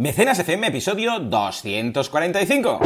[0.00, 2.80] Mecenas FM, episodio 245.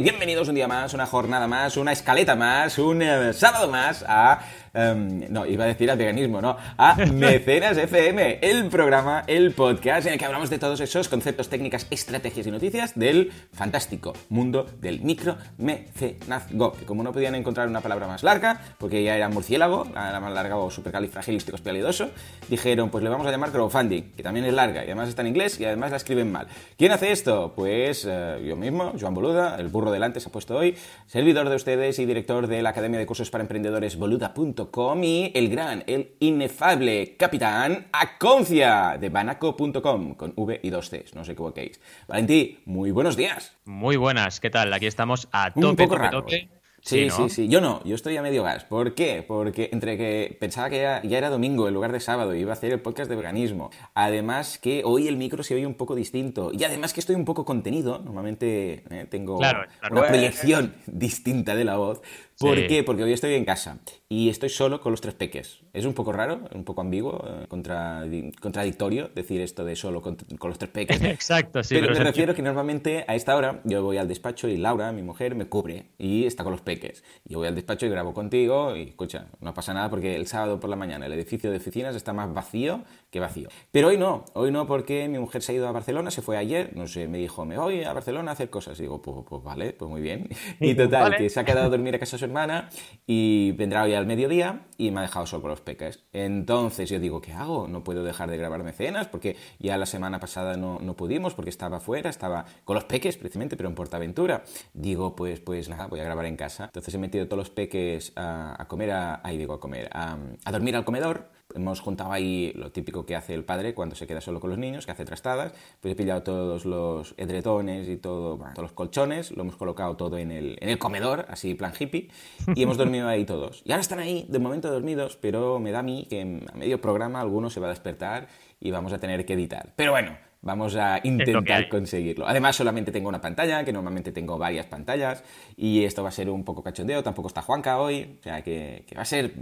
[0.00, 4.40] Bienvenidos un día más, una jornada más, una escaleta más, un eh, sábado más a...
[4.74, 10.06] em, no, iba a decir al veganismo, no, a Mecenas FM, el programa, el podcast
[10.06, 14.66] en el que hablamos de todos esos conceptos, técnicas, estrategias y noticias del fantástico mundo
[14.80, 16.72] del micro mecenazgo.
[16.72, 20.32] Que como no podían encontrar una palabra más larga, porque ya era murciélago, la más
[20.32, 22.10] larga o supercalifragilístico espialidoso,
[22.48, 25.28] dijeron, pues le vamos a llamar crowdfunding, que también es larga y además está en
[25.28, 26.48] inglés y además la escriben mal.
[26.76, 27.52] ¿Quién hace esto?
[27.54, 31.56] Pues eh, yo mismo, Joan Boluda, el burro delante se ha puesto hoy, servidor de
[31.56, 34.63] ustedes y director de la Academia de Cursos para Emprendedores boluda.com
[35.02, 41.22] y el gran, el inefable capitán Aconcia de banaco.com con V y dos Cs, no
[41.22, 41.80] os equivoquéis.
[42.08, 43.56] Valentí, muy buenos días.
[43.64, 44.72] Muy buenas, ¿qué tal?
[44.72, 46.20] Aquí estamos a Un tope, poco tope, raro.
[46.22, 46.48] tope.
[46.86, 47.16] Sí, ¿no?
[47.16, 47.48] sí, sí.
[47.48, 48.64] Yo no, yo estoy a medio gas.
[48.64, 49.24] ¿Por qué?
[49.26, 52.50] Porque entre que pensaba que ya, ya era domingo en lugar de sábado y iba
[52.50, 53.70] a hacer el podcast de veganismo.
[53.94, 56.50] Además que hoy el micro se oye un poco distinto.
[56.52, 58.00] Y además que estoy un poco contenido.
[58.04, 59.96] Normalmente eh, tengo Claro, claro.
[59.96, 62.02] una proyección distinta de la voz.
[62.38, 62.66] ¿Por Sí.
[62.66, 62.82] qué?
[62.82, 65.60] Porque hoy estoy en casa y estoy solo con los tres peques.
[65.72, 70.16] Es un poco raro, un poco ambiguo, eh, contradi- contradictorio decir esto de solo con,
[70.16, 71.00] con los tres peques.
[71.02, 74.48] Exacto, sí, pero pero, me refiero que normalmente a esta hora yo voy al despacho
[74.48, 77.04] y Laura, mi mujer, me cubre y está con los peques.
[77.24, 80.58] Yo voy al despacho y grabo contigo y escucha, no pasa nada porque el sábado
[80.58, 82.82] por la mañana el edificio de oficinas está más vacío
[83.14, 83.48] que vacío.
[83.70, 86.36] Pero hoy no, hoy no porque mi mujer se ha ido a Barcelona, se fue
[86.36, 88.76] ayer, no sé, me dijo, me voy a Barcelona a hacer cosas.
[88.80, 90.28] Y digo, pues, pues vale, pues muy bien.
[90.58, 91.18] Y total, Vale.
[91.18, 92.70] que se ha quedado a dormir a casa de su hermana
[93.06, 96.02] y vendrá hoy al mediodía y me ha dejado solo con los peques.
[96.12, 97.68] Entonces yo digo, ¿qué hago?
[97.68, 101.50] No puedo dejar de grabar mecenas porque ya la semana pasada no, no pudimos porque
[101.50, 104.42] estaba fuera, estaba con los peques precisamente, pero en Portaventura.
[104.72, 106.64] Digo, pues, pues nada, voy a grabar en casa.
[106.64, 110.18] Entonces he metido todos los peques a, a comer, a, ahí digo, a comer, a,
[110.44, 111.28] a dormir al comedor.
[111.54, 114.58] Hemos juntado ahí lo típico que hace el padre cuando se queda solo con los
[114.58, 115.52] niños, que hace trastadas.
[115.80, 119.96] Pues he pillado todos los edretones y todo, bueno, todos los colchones, lo hemos colocado
[119.96, 122.08] todo en el, en el comedor, así plan hippie,
[122.54, 123.62] y hemos dormido ahí todos.
[123.64, 126.80] Y ahora están ahí, de momento dormidos, pero me da a mí que a medio
[126.80, 128.28] programa alguno se va a despertar
[128.60, 129.72] y vamos a tener que editar.
[129.76, 132.26] Pero bueno, vamos a intentar conseguirlo.
[132.26, 135.24] Además, solamente tengo una pantalla, que normalmente tengo varias pantallas,
[135.56, 137.02] y esto va a ser un poco cachondeo.
[137.02, 139.34] Tampoco está Juanca hoy, o sea que, que va a ser.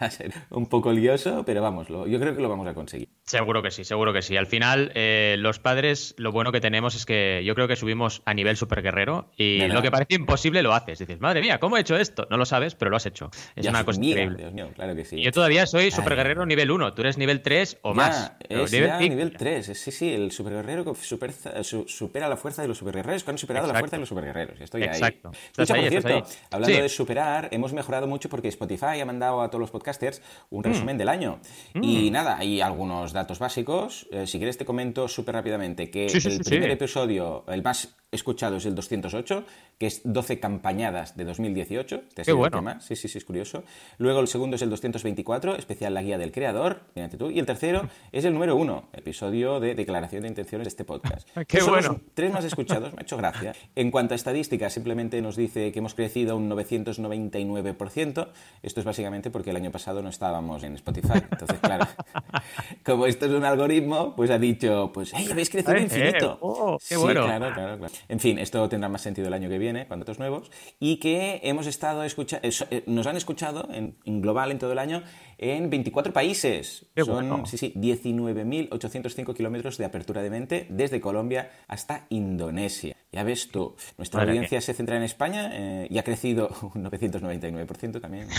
[0.06, 3.08] a ser un poco lioso, pero vamos, lo- yo creo que lo vamos a conseguir.
[3.24, 4.36] Seguro que sí, seguro que sí.
[4.36, 8.22] Al final, eh, los padres, lo bueno que tenemos es que yo creo que subimos
[8.24, 10.98] a nivel super guerrero y lo que parece imposible lo haces.
[10.98, 12.26] Dices, madre mía, ¿cómo he hecho esto?
[12.30, 13.30] No lo sabes, pero lo has hecho.
[13.54, 14.38] Es Ya una cosa mira, increíble.
[14.38, 15.22] Dios mío, claro que sí.
[15.22, 15.90] Yo todavía soy Ay.
[15.90, 18.32] super guerrero nivel 1, tú eres nivel 3 o Ya, más.
[18.48, 19.66] Es nivel ya nivel 3.
[19.78, 21.32] Sí, sí, el superguerrero que super-
[21.62, 23.80] su- supera la fuerza de los superguerreros que han superado la Exacto.
[23.82, 24.60] fuerza de los superguerreros.
[24.60, 25.28] Estoy Exacto.
[25.28, 25.34] ahí.
[25.70, 26.22] Ahí.
[26.50, 26.82] hablando Sí.
[26.82, 30.20] de superar, hemos mejorado mucho porque Spotify ha mandado a todos los podcasters
[30.50, 30.54] Mm.
[30.56, 31.40] un resumen del año.
[31.74, 34.06] Y nada, hay algunos datos básicos.
[34.12, 37.62] Eh, si quieres te comento súper rápidamente que Sí, sí, el sí, primer episodio, el
[37.62, 39.44] más escuchado es el 208,
[39.78, 42.02] que es 12 campañadas de 2018.
[42.08, 42.58] Este ha Qué el bueno.
[42.58, 42.80] tema.
[42.80, 43.62] Sí, sí, sí, es curioso.
[43.98, 47.30] Luego el segundo es el 224, especial La Guía del Creador, fíjate tú.
[47.30, 51.28] Y el tercero es el número uno, episodio de declaración de intenciones de este podcast.
[51.46, 52.02] Qué Estos son los bueno.
[52.14, 53.54] tres más escuchados, me ha hecho gracia.
[53.76, 58.28] En cuanto a estadísticas, simplemente nos dice que hemos crecido un 999%.
[58.62, 61.20] Esto es básicamente porque el año pasado no estábamos en Spotify.
[61.30, 61.86] Entonces, claro,
[62.84, 66.32] como esto es un algoritmo, pues ha dicho, pues, ¡hey, habéis crecido Eh, infinito!
[66.34, 67.24] eh, oh, qué sí, bueno.
[67.24, 67.94] claro, claro, claro.
[68.08, 71.40] En fin, esto tendrá más sentido el año que viene, con datos nuevos, y que
[71.44, 72.46] hemos estado escuchando,
[72.86, 75.02] nos han escuchado en, en global en todo el año
[75.42, 76.86] en 24 países.
[76.94, 77.46] Qué Son, bueno.
[77.46, 82.94] sí, sí, 19.805 kilómetros de apertura de mente desde Colombia hasta Indonesia.
[83.10, 86.84] Ya ves tú, nuestra Madre audiencia se centra en España eh, y ha crecido un
[86.84, 88.28] 999% también.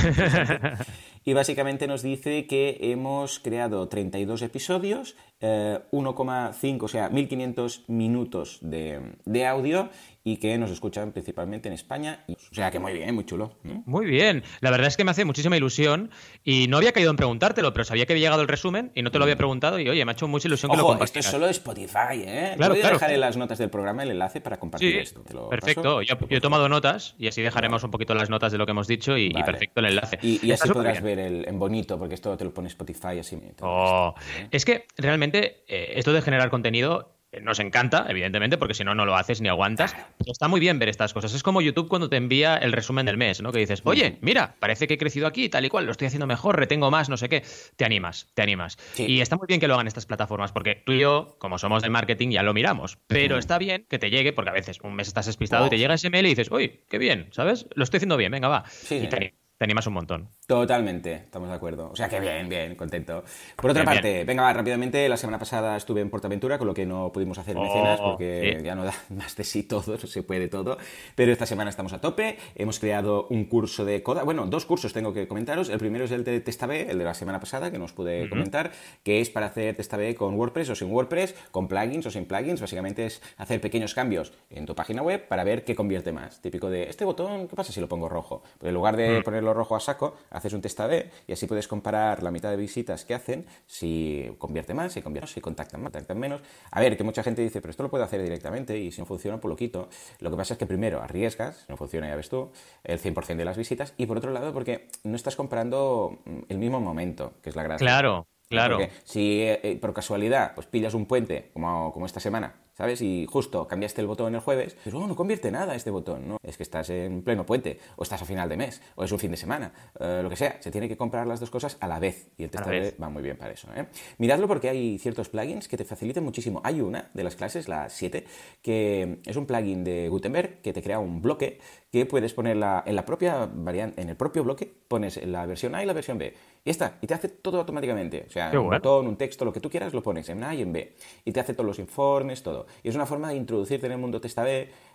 [1.24, 8.58] Y básicamente nos dice que hemos creado 32 episodios, eh, 1,5, o sea, 1.500 minutos
[8.62, 9.90] de, de audio
[10.24, 12.24] y que nos escuchan principalmente en España.
[12.30, 13.58] O sea que muy bien, muy chulo.
[13.64, 13.82] ¿no?
[13.88, 14.44] Muy bien.
[14.60, 16.12] La verdad es que me hace muchísima ilusión
[16.44, 19.10] y no había caído en preguntártelo, pero sabía que había llegado el resumen y no
[19.12, 21.00] te lo había preguntado y oye, me ha hecho mucha ilusión que lo Ojo, esto
[21.00, 21.26] compartieras.
[21.26, 22.54] es solo de Spotify, ¿eh?
[22.56, 22.96] Claro, Voy a claro.
[22.98, 25.22] dejar en las notas del programa el enlace para compartir Sí, esto.
[25.22, 26.02] Te lo perfecto.
[26.04, 28.72] Yo, yo he tomado notas y así dejaremos un poquito las notas de lo que
[28.72, 29.46] hemos dicho y, y Vale.
[29.46, 30.20] perfecto el enlace.
[30.22, 31.18] Y, y así podrás bien.
[31.18, 33.38] ver el, en bonito, porque esto te lo pone Spotify así.
[33.62, 34.14] Oh,
[34.52, 39.06] es que realmente eh, esto de generar contenido nos encanta, evidentemente, porque si no, no
[39.06, 39.96] lo haces ni aguantas.
[40.18, 41.34] Pero está muy bien ver estas cosas.
[41.34, 43.52] Es como YouTube cuando te envía el resumen del mes, ¿no?
[43.52, 46.28] Que dices, oye, mira, parece que he crecido aquí, tal y cual, lo estoy haciendo
[46.28, 47.44] mejor, retengo más, no sé qué.
[47.78, 48.78] Te animas, te animas.
[48.98, 51.84] Y está muy bien que lo hagan estas plataformas, porque tú y yo, como somos
[51.84, 52.98] de marketing, ya lo miramos.
[53.08, 55.78] Pero está bien que te llegue, porque a veces un mes estás despistado y te
[55.78, 57.68] llega ese mail y dices, uy, qué bien, ¿sabes?
[57.76, 58.66] Lo estoy haciendo bien, venga, va.
[58.90, 60.30] y te, te animas un montón.
[60.52, 61.92] Totalmente, estamos de acuerdo.
[61.94, 63.24] O sea que bien, bien, contento.
[63.56, 66.86] Por otra parte, venga, va, rápidamente, la semana pasada estuve en Portaventura, con lo que
[66.86, 70.24] no pudimos hacer oh, mecenas, porque ya no da más de sí todo, no se
[70.24, 70.78] puede todo.
[71.16, 74.92] Pero esta semana estamos a tope, hemos creado un curso de coda, bueno, dos cursos
[74.92, 75.70] tengo que comentaros.
[75.70, 78.74] El primero es el de Testab, el de la semana pasada, que nos pude comentar,
[79.04, 82.60] que es para hacer Testab con WordPress o sin WordPress, con plugins o sin plugins.
[82.60, 86.42] Básicamente es hacer pequeños cambios en tu página web para ver qué convierte más.
[86.42, 88.44] Típico de, este botón, ¿qué pasa si lo pongo rojo?
[88.60, 89.24] Pues en lugar de mm.
[89.24, 92.58] ponerlo rojo a saco, haces un test A-B y así puedes comparar la mitad de
[92.58, 96.42] visitas que hacen, si convierte más, si convierte si contactan más, contactan menos.
[96.72, 99.06] A ver, que mucha gente dice, pero esto lo puedo hacer directamente y si no
[99.06, 99.90] funciona, pues lo quito.
[100.20, 102.52] Lo que pasa es que primero arriesgas, si no funciona, ya ves tú,
[102.84, 106.80] el 100% de las visitas y por otro lado, porque no estás comprando el mismo
[106.80, 107.86] momento, que es la gracia.
[107.86, 108.28] Claro.
[108.50, 108.80] Claro.
[108.80, 113.00] Porque si eh, eh, por casualidad pues pillas un puente, como, como esta semana, ¿sabes?
[113.04, 116.38] Y justo cambiaste el botón el jueves, pero oh, no convierte nada este botón, ¿no?
[116.42, 119.20] Es que estás en pleno puente, o estás a final de mes, o es un
[119.20, 120.60] fin de semana, eh, lo que sea.
[120.60, 123.22] Se tiene que comprar las dos cosas a la vez, y el testable va muy
[123.22, 123.86] bien para eso, ¿eh?
[124.18, 126.60] Miradlo porque hay ciertos plugins que te facilitan muchísimo.
[126.64, 128.26] Hay una de las clases, la 7,
[128.64, 131.60] que es un plugin de Gutenberg que te crea un bloque
[131.92, 135.84] que puedes ponerla en la propia variante, en el propio bloque, pones la versión A
[135.84, 136.34] y la versión B.
[136.64, 138.26] Y está, y te hace todo automáticamente.
[138.28, 140.62] O sea, un botón, un texto, lo que tú quieras, lo pones en A y
[140.62, 140.96] en B.
[141.26, 142.66] Y te hace todos los informes, todo.
[142.84, 144.44] Y es una forma de introducirte en el mundo testa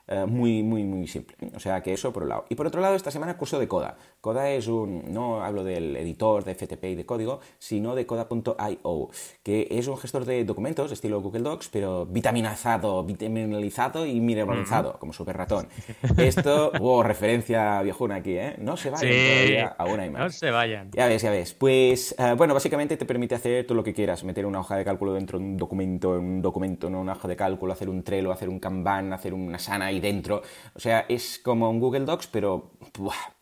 [0.08, 1.36] eh, muy, muy, muy simple.
[1.54, 2.44] O sea que eso por un lado.
[2.48, 3.96] Y por otro lado, esta semana curso de Coda.
[4.20, 9.10] Coda es un, no hablo del editor de FTP y de código, sino de Coda.io,
[9.42, 15.12] que es un gestor de documentos estilo Google Docs, pero vitaminizado, vitaminalizado y mineralizado, como
[15.12, 15.68] super ratón.
[16.16, 18.54] Esto, wow, referencia viejuna aquí, ¿eh?
[18.58, 20.22] No se vayan todavía, aún hay más.
[20.22, 20.90] No se vayan.
[20.92, 21.54] Ya ves, ya ves.
[21.54, 24.84] Pues, eh, bueno, básicamente te permite hacer todo lo que quieras, meter una hoja de
[24.84, 28.02] cálculo dentro de un documento, en un documento, no una hoja de cálculo, hacer un
[28.02, 30.42] Trello, hacer un Kanban, hacer una Sana dentro.
[30.74, 32.72] O sea, es como un Google Docs, pero...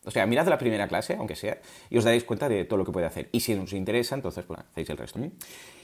[0.03, 1.59] O sea, mirad la primera clase, aunque sea,
[1.89, 3.29] y os daréis cuenta de todo lo que puede hacer.
[3.31, 5.19] Y si os interesa, entonces pues, hacéis el resto.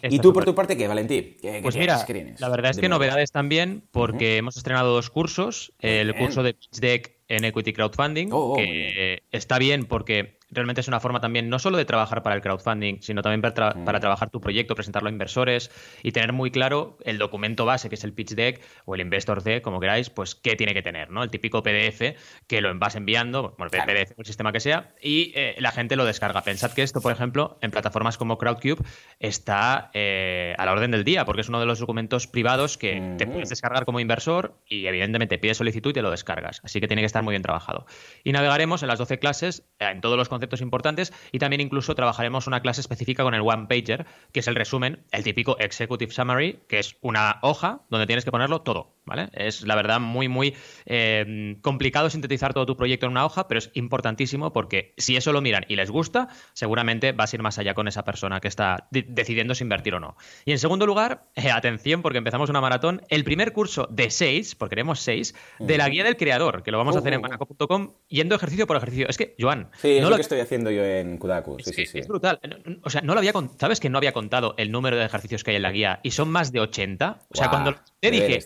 [0.03, 1.37] ¿Y tú por tu parte qué, Valentí?
[1.61, 2.05] pues mira,
[2.39, 5.73] la verdad es que novedades también, porque hemos estrenado dos cursos.
[5.79, 10.81] El curso de Pitch Deck en Equity Crowdfunding, oh, oh, que está bien porque realmente
[10.81, 13.99] es una forma también no solo de trabajar para el crowdfunding, sino también para, mm.
[13.99, 15.71] trabajar tu proyecto, presentarlo a inversores
[16.03, 19.43] y tener muy claro el documento base, que es el pitch deck o el investor
[19.43, 21.23] deck, como queráis, pues qué tiene que tener, ¿no?
[21.23, 22.17] El típico PDF
[22.47, 25.95] que lo vas enviando, bueno, el PDF, el sistema que sea, y eh, la gente
[25.95, 26.41] lo descarga.
[26.41, 28.83] Pensad que esto, por ejemplo, en plataformas como Crowdcube
[29.19, 33.15] está eh, a la orden del día, porque es uno de los documentos privados que
[33.17, 36.61] te puedes descargar como inversor y evidentemente pides solicitud y te lo descargas.
[36.63, 37.85] Así que tiene que estar muy bien trabajado.
[38.23, 42.47] Y navegaremos en las 12 clases, en todos los conceptos importantes y también incluso trabajaremos
[42.47, 46.59] una clase específica con el One Pager, que es el resumen, el típico Executive Summary,
[46.67, 49.29] que es una hoja donde tienes que ponerlo todo, ¿vale?
[49.33, 50.55] Es la verdad muy, muy
[50.85, 55.33] eh, complicado sintetizar todo tu proyecto en una hoja, pero es importantísimo porque si eso
[55.33, 58.47] lo miran y les gusta, seguramente vas a ir más allá con esa persona que
[58.47, 60.15] está decidiendo si invertir o no.
[60.45, 64.55] Y en segundo lugar, eh, atención porque empezamos una maratón, el primer curso de seis,
[64.55, 67.93] porque queremos seis, de la guía del creador, que lo vamos a hacer en manaco.com
[68.07, 69.07] yendo ejercicio por ejercicio.
[69.09, 71.57] Es que, Joan, sí, es lo que estoy haciendo yo en Kudaku.
[71.59, 71.99] Sí, sí, sí.
[71.99, 72.39] Es brutal.
[72.83, 75.51] O sea, no lo había ¿sabes que no había contado el número de ejercicios que
[75.51, 75.99] hay en la guía?
[76.03, 77.19] Y son más de 80.
[77.29, 78.39] O sea, cuando te dije,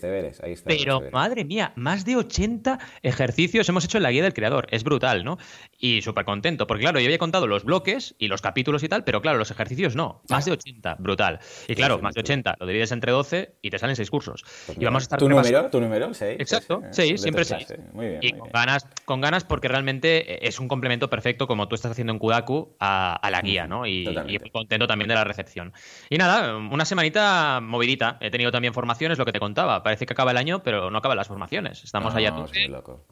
[0.64, 4.66] pero madre mía, más de 80 ejercicios hemos hecho en la guía del creador.
[4.70, 5.38] Es brutal, ¿no?
[5.78, 9.04] Y súper contento, porque claro, yo había contado los bloques y los capítulos y tal,
[9.04, 10.22] pero claro, los ejercicios no.
[10.28, 11.38] Más de 80, brutal.
[11.68, 14.44] Y claro, más de 80, lo divides entre 12 y te salen 6 cursos.
[14.66, 15.70] Pues y vamos a estar ¿Tu número?
[15.70, 16.12] ¿Tu número?
[16.12, 16.40] 6.
[16.40, 17.66] Exacto, 6, siempre 6.
[17.92, 18.20] Muy bien.
[18.22, 22.12] Y con, Ganas, con ganas porque realmente es un complemento perfecto como tú estás haciendo
[22.12, 23.86] en Kudaku a, la guía, ¿no?
[23.86, 25.72] Y, y, contento también de la recepción.
[26.10, 28.18] Y nada, una semanita movidita.
[28.20, 29.82] He tenido también formaciones, lo que te contaba.
[29.82, 31.84] Parece que acaba el año, pero no acaban las formaciones.
[31.84, 32.52] Estamos allá todos.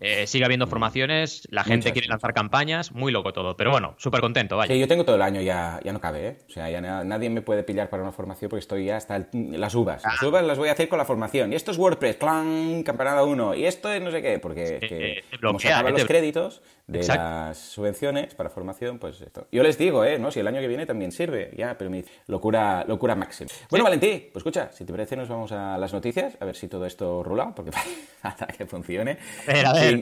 [0.00, 3.56] Eh, sigue habiendo formaciones, la gente quiere lanzar campañas, muy loco todo.
[3.56, 4.72] Pero bueno, súper contento, vaya.
[4.74, 6.38] Sí, yo tengo todo el año, ya, ya no cabe, ¿eh?
[6.48, 9.74] O sea, ya nadie me puede pillar para una formación porque estoy ya hasta las
[9.74, 10.02] uvas.
[10.04, 10.26] Las ah.
[10.26, 11.52] uvas las voy a hacer con la formación.
[11.52, 13.54] Y esto es WordPress, clan, campanada 1.
[13.54, 17.58] Y esto es no sé qué, porque que, como se acaban los créditos de las
[17.58, 19.46] subvenciones para formación, pues esto.
[19.52, 20.18] Yo les digo, ¿eh?
[20.18, 20.30] ¿no?
[20.30, 23.50] Si el año que viene también sirve, ya, pero mi locura, locura máxima.
[23.68, 26.68] Bueno, Valentí, pues escucha, si te parece, nos vamos a las noticias, a ver si
[26.68, 27.70] todo esto rula, porque
[28.22, 29.18] hasta que funcione.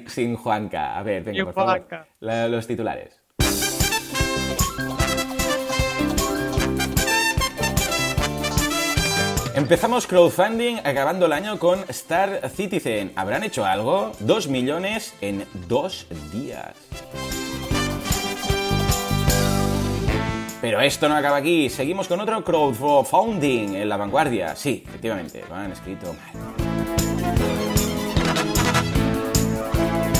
[0.07, 0.97] Sin, Juanca.
[0.97, 2.07] A ver, venga, por favor.
[2.21, 3.23] los titulares.
[9.55, 13.13] Empezamos crowdfunding acabando el año con Star Citizen.
[13.17, 14.13] ¿Habrán hecho algo?
[14.21, 16.75] Dos millones en dos días.
[20.63, 21.69] Pero esto no acaba aquí.
[21.69, 24.55] Seguimos con otro crowdfunding en la vanguardia.
[24.55, 26.15] Sí, efectivamente, lo han escrito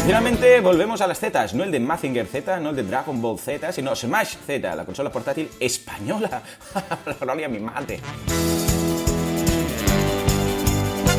[0.05, 3.39] Finalmente volvemos a las Zetas, no el de Mazinger Z, no el de Dragon Ball
[3.39, 6.43] Z, sino Smash Z, la consola portátil española.
[7.07, 8.01] la gloria mi mate.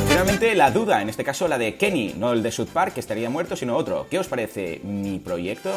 [0.10, 3.00] Finalmente, la duda, en este caso la de Kenny, no el de South Park, que
[3.00, 4.06] estaría muerto, sino otro.
[4.10, 5.72] ¿Qué os parece mi proyecto?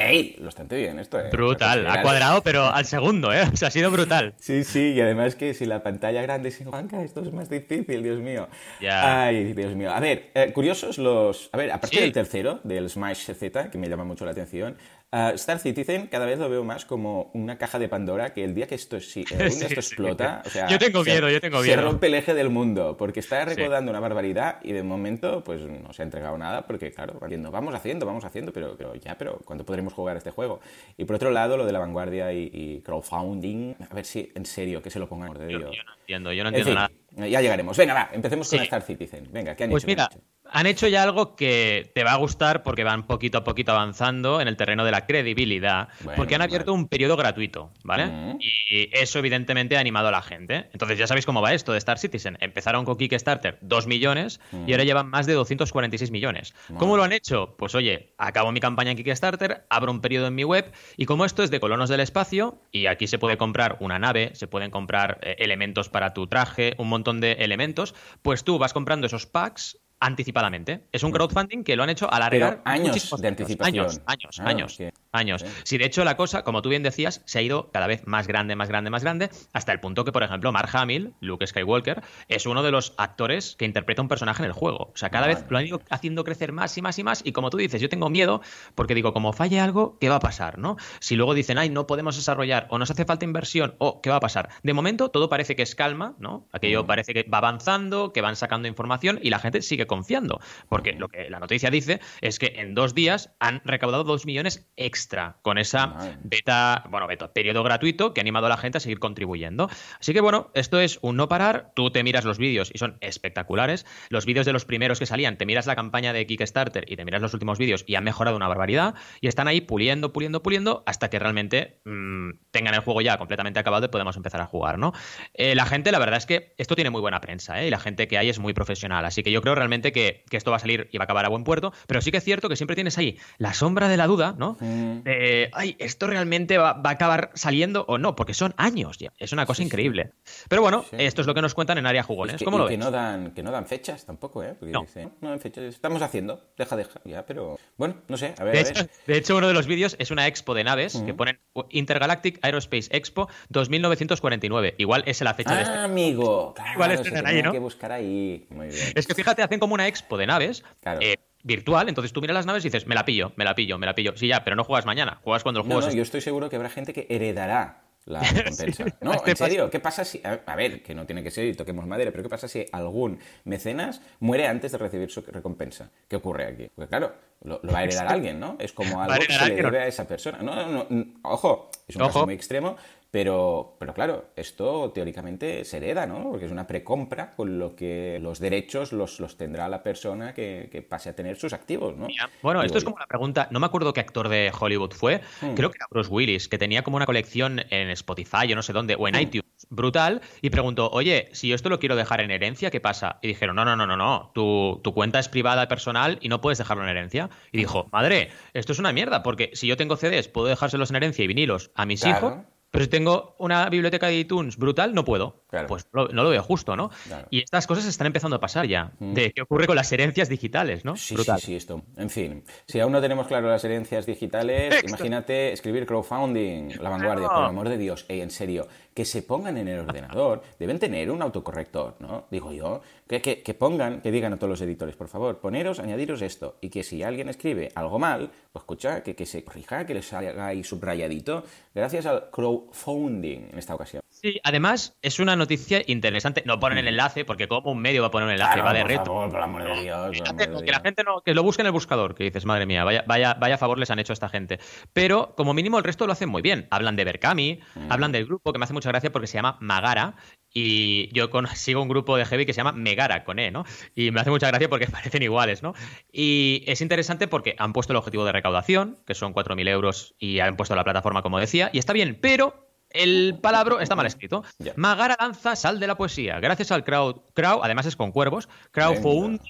[0.00, 0.36] ¡Ey!
[0.38, 1.28] Lo bastante bien esto, ¿eh?
[1.30, 3.42] Brutal, ha cuadrado, pero al segundo, ¿eh?
[3.52, 4.34] O sea, ha sido brutal.
[4.38, 8.02] Sí, sí, y además que si la pantalla grande sin banca, esto es más difícil,
[8.02, 8.48] Dios mío.
[8.80, 9.24] Ya.
[9.24, 9.92] Ay, Dios mío.
[9.92, 11.50] A ver, eh, curiosos los...
[11.52, 14.76] A ver, aparte del tercero, del Smash Z, que me llama mucho la atención,
[15.12, 18.66] Star Citizen cada vez lo veo más como una caja de Pandora que el día
[18.68, 21.74] que esto, sí, esto explota, o sea, yo tengo miedo, yo tengo miedo.
[21.74, 25.62] Se rompe el eje del mundo porque está recaudando una barbaridad y de momento pues
[25.62, 27.18] no se ha entregado nada porque claro,
[27.50, 30.60] vamos haciendo, vamos haciendo, pero, pero ya, pero ¿cuándo podremos jugar este juego?
[30.96, 34.82] Y por otro lado, lo de la vanguardia y, crowdfunding, a ver si en serio
[34.82, 35.32] que se lo pongan.
[35.48, 36.90] Yo, yo no entiendo, yo no entiendo nada.
[37.16, 37.76] Ya llegaremos.
[37.76, 39.28] Venga, va, empecemos con Star Citizen.
[39.32, 40.08] Venga, ¿qué han pues Mira,
[40.52, 44.40] han hecho ya algo que te va a gustar porque van poquito a poquito avanzando
[44.40, 48.36] en el terreno de la credibilidad, porque han abierto un periodo gratuito, ¿vale?
[48.38, 50.68] Y eso evidentemente ha animado a la gente.
[50.72, 52.36] Entonces ya sabéis cómo va esto de Star Citizen.
[52.40, 56.54] Empezaron con Kickstarter 2 millones y ahora llevan más de 246 millones.
[56.78, 57.54] ¿Cómo lo han hecho?
[57.56, 61.24] Pues oye, acabo mi campaña en Kickstarter, abro un periodo en mi web y como
[61.24, 64.70] esto es de colonos del espacio y aquí se puede comprar una nave, se pueden
[64.70, 69.26] comprar eh, elementos para tu traje, un montón de elementos, pues tú vas comprando esos
[69.26, 70.86] packs anticipadamente.
[70.90, 73.84] Es un crowdfunding que lo han hecho alargar años de anticipación.
[73.84, 74.78] Años, años, ah, años,
[75.12, 75.44] años.
[75.64, 78.26] Si de hecho la cosa, como tú bien decías, se ha ido cada vez más
[78.26, 82.02] grande, más grande, más grande, hasta el punto que, por ejemplo, Mark Hamill, Luke Skywalker,
[82.28, 84.90] es uno de los actores que interpreta un personaje en el juego.
[84.94, 87.22] O sea, cada vez lo han ido haciendo crecer más y más y más.
[87.24, 88.40] Y como tú dices, yo tengo miedo
[88.74, 90.58] porque digo, como falle algo, ¿qué va a pasar?
[90.58, 90.76] ¿no?
[91.00, 94.16] Si luego dicen, ay, no podemos desarrollar o nos hace falta inversión o qué va
[94.16, 94.48] a pasar.
[94.62, 96.46] De momento todo parece que es calma, ¿no?
[96.52, 100.40] Aquello parece que va avanzando, que van sacando información y la gente sigue confiando.
[100.68, 104.68] Porque lo que la noticia dice es que en dos días han recaudado dos millones
[104.76, 104.99] extra
[105.42, 108.98] con esa beta, bueno, beta, periodo gratuito que ha animado a la gente a seguir
[108.98, 109.68] contribuyendo.
[109.98, 111.72] Así que bueno, esto es un no parar.
[111.74, 113.86] Tú te miras los vídeos y son espectaculares.
[114.08, 117.04] Los vídeos de los primeros que salían, te miras la campaña de Kickstarter y te
[117.04, 118.94] miras los últimos vídeos y han mejorado una barbaridad.
[119.20, 123.60] Y están ahí puliendo, puliendo, puliendo hasta que realmente mm, tengan el juego ya completamente
[123.60, 124.92] acabado y podemos empezar a jugar, ¿no?
[125.34, 127.68] Eh, la gente, la verdad es que esto tiene muy buena prensa, ¿eh?
[127.68, 129.04] Y la gente que hay es muy profesional.
[129.04, 131.24] Así que yo creo realmente que que, esto va a salir y va a acabar
[131.24, 133.96] a buen puerto, pero sí que es cierto que siempre tienes ahí la sombra de
[133.96, 134.56] la duda, ¿no?
[135.04, 138.16] De, ay, ¿esto realmente va, a acabar saliendo o no?
[138.16, 140.12] Porque son años ya, es una cosa increíble.
[140.48, 142.36] Pero bueno, esto es lo que nos cuentan en área jugones.
[142.36, 144.56] que, ¿Cómo lo que No dan, que no dan fechas tampoco, ¿eh?
[144.60, 144.86] no.
[145.20, 148.54] no dan fechas, estamos haciendo, deja, deja, ya, pero bueno, no sé, a ver.
[148.54, 148.72] De, a ver.
[148.72, 151.38] Hecho, de hecho, uno de los vídeos es una expo de naves que ponen
[151.70, 154.74] Intergalactic Aerospace Expo 2949.
[154.78, 155.78] Igual es la fecha de este.
[155.78, 157.52] amigo, claro, Igual es ahí, ¿no?
[157.52, 158.46] que buscar ahí.
[158.50, 158.92] Muy bien.
[158.94, 160.62] Es que fíjate, hacen como una expo de naves.
[161.00, 163.78] Eh, virtual, entonces tú miras las naves y dices, me la pillo, me la pillo,
[163.78, 164.16] me la pillo.
[164.16, 166.56] Sí, ya, pero no juegas mañana, juegas cuando el juego no, Yo estoy seguro que
[166.56, 168.84] habrá gente que heredará la recompensa.
[169.00, 170.20] No, en serio, ¿qué pasa si...
[170.24, 173.18] A, ver, que no tiene que ser y toquemos madera, pero ¿qué pasa si algún
[173.44, 175.90] mecenas muere antes de recibir su recompensa?
[176.08, 176.70] ¿Qué ocurre aquí?
[176.74, 178.56] Porque claro, lo, va a heredar alguien, ¿no?
[178.58, 180.38] Es como algo que se le debe a esa persona.
[180.42, 182.76] No, no, no, ojo, es un caso muy extremo,
[183.10, 186.30] pero, pero claro, esto teóricamente se hereda, ¿no?
[186.30, 190.86] Porque es una precompra con lo que los derechos los, los tendrá la persona que,
[190.88, 192.06] pase a tener sus activos, ¿no?
[192.42, 195.54] Bueno, esto es como la pregunta, no me acuerdo qué actor de Hollywood fue, hmm.
[195.54, 198.72] creo que era Bruce Willis, que tenía como una colección en Spotify, yo no sé
[198.72, 199.20] dónde, o en hmm.
[199.20, 203.18] iTunes, brutal, y preguntó, oye, si yo esto lo quiero dejar en herencia, ¿qué pasa?
[203.22, 206.40] Y dijeron, no, no, no, no, no, tu, tu cuenta es privada, personal, y no
[206.40, 207.28] puedes dejarlo en herencia.
[207.50, 210.96] Y dijo, madre, esto es una mierda, porque si yo tengo CDs, puedo dejárselos en
[210.96, 212.34] herencia y vinilos a mis hijos
[212.70, 215.39] pero si tengo una biblioteca de iTunes brutal, no puedo.
[215.66, 216.90] Pues no, lo veo justo, ¿no?
[217.30, 218.92] Y estas cosas están empezando a pasar ya.
[218.98, 219.14] Mm.
[219.14, 220.96] De qué ocurre con las herencias digitales, ¿no?
[220.96, 221.82] Sí, sí, sí, esto.
[221.96, 227.28] En fin, si aún no tenemos claro las herencias digitales, imagínate escribir crowdfunding, la vanguardia,
[227.28, 228.04] por el amor de Dios.
[228.08, 232.26] en serio, que se pongan en el ordenador, deben tener un autocorrector, ¿no?
[232.30, 236.22] Digo yo, que, que, pongan, que digan a todos los editores, por favor, poneros, añadiros
[236.22, 239.94] esto, y que si alguien escribe algo mal, pues escucha, que, que se corrija, que
[239.94, 244.02] les haga ahí subrayadito, gracias al crowdfunding en esta ocasión.
[244.20, 246.42] Sí, además es una noticia interesante.
[246.44, 248.84] No ponen el enlace, porque como un medio va a poner un enlace, va de
[248.84, 249.06] reto.
[249.06, 252.14] Favor, por amor de Dios, que la gente no, que lo busque en el buscador,
[252.14, 254.58] que dices, madre mía, vaya, vaya, vaya favor les han hecho a esta gente.
[254.92, 256.68] Pero como mínimo el resto lo hacen muy bien.
[256.70, 257.90] Hablan de Berkami, mm.
[257.90, 260.16] hablan del grupo, que me hace mucha gracia porque se llama Magara,
[260.52, 263.64] y yo sigo un grupo de heavy que se llama Megara, con E, ¿no?
[263.94, 265.72] Y me hace mucha gracia porque parecen iguales, ¿no?
[266.12, 270.40] Y es interesante porque han puesto el objetivo de recaudación, que son 4.000 euros, y
[270.40, 274.44] han puesto la plataforma, como decía, y está bien, pero el palabra está mal escrito.
[274.76, 276.40] Magara lanza Sal de la Poesía.
[276.40, 279.40] Gracias al crowd, crowd además es con cuervos, crowdfunding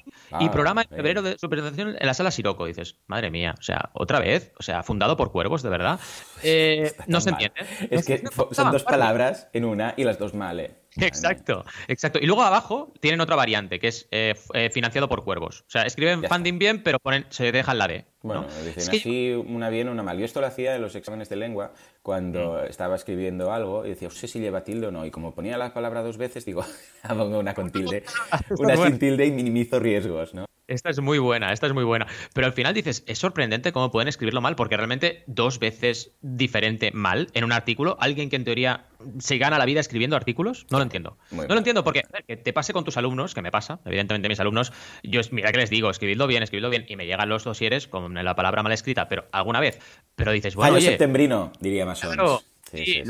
[0.41, 2.67] y ah, programa en febrero de su presentación en la sala Siroco.
[2.67, 6.01] Dices, madre mía, o sea, otra vez, o sea, fundado por cuervos, de verdad.
[6.43, 7.61] Eh, no se entiende.
[7.91, 10.80] Es que son dos palabras en una y las dos mal, ¿eh?
[10.97, 12.19] Exacto, exacto.
[12.21, 15.61] Y luego abajo tienen otra variante, que es eh, eh, financiado por cuervos.
[15.61, 18.05] O sea, escriben funding bien, pero ponen, se dejan la D.
[18.23, 20.19] Bueno, dicen así una bien, una mal.
[20.19, 22.67] Yo esto lo hacía en los exámenes de lengua cuando mm.
[22.67, 25.07] estaba escribiendo algo y decía, no sé si lleva tilde o no.
[25.07, 26.65] Y como ponía la palabra dos veces, digo,
[27.09, 28.05] pongo una con tilde,
[28.59, 30.50] una sin tilde y minimizo riesgos, ¿no?
[30.71, 32.07] Esta es muy buena, esta es muy buena.
[32.33, 36.93] Pero al final dices, es sorprendente cómo pueden escribirlo mal, porque realmente dos veces diferente
[36.93, 38.87] mal en un artículo, alguien que en teoría
[39.19, 41.19] se gana la vida escribiendo artículos, no lo entiendo.
[41.33, 44.39] no lo entiendo porque que te pase con tus alumnos, que me pasa, evidentemente mis
[44.39, 44.73] alumnos,
[45.03, 48.15] yo mira que les digo, escribidlo bien, escribidlo bien, y me llegan los dosieres con
[48.15, 49.81] la palabra mal escrita, pero alguna vez,
[50.15, 52.45] pero dices, bueno, oye, septembrino, diría más o menos.
[52.73, 53.03] sí,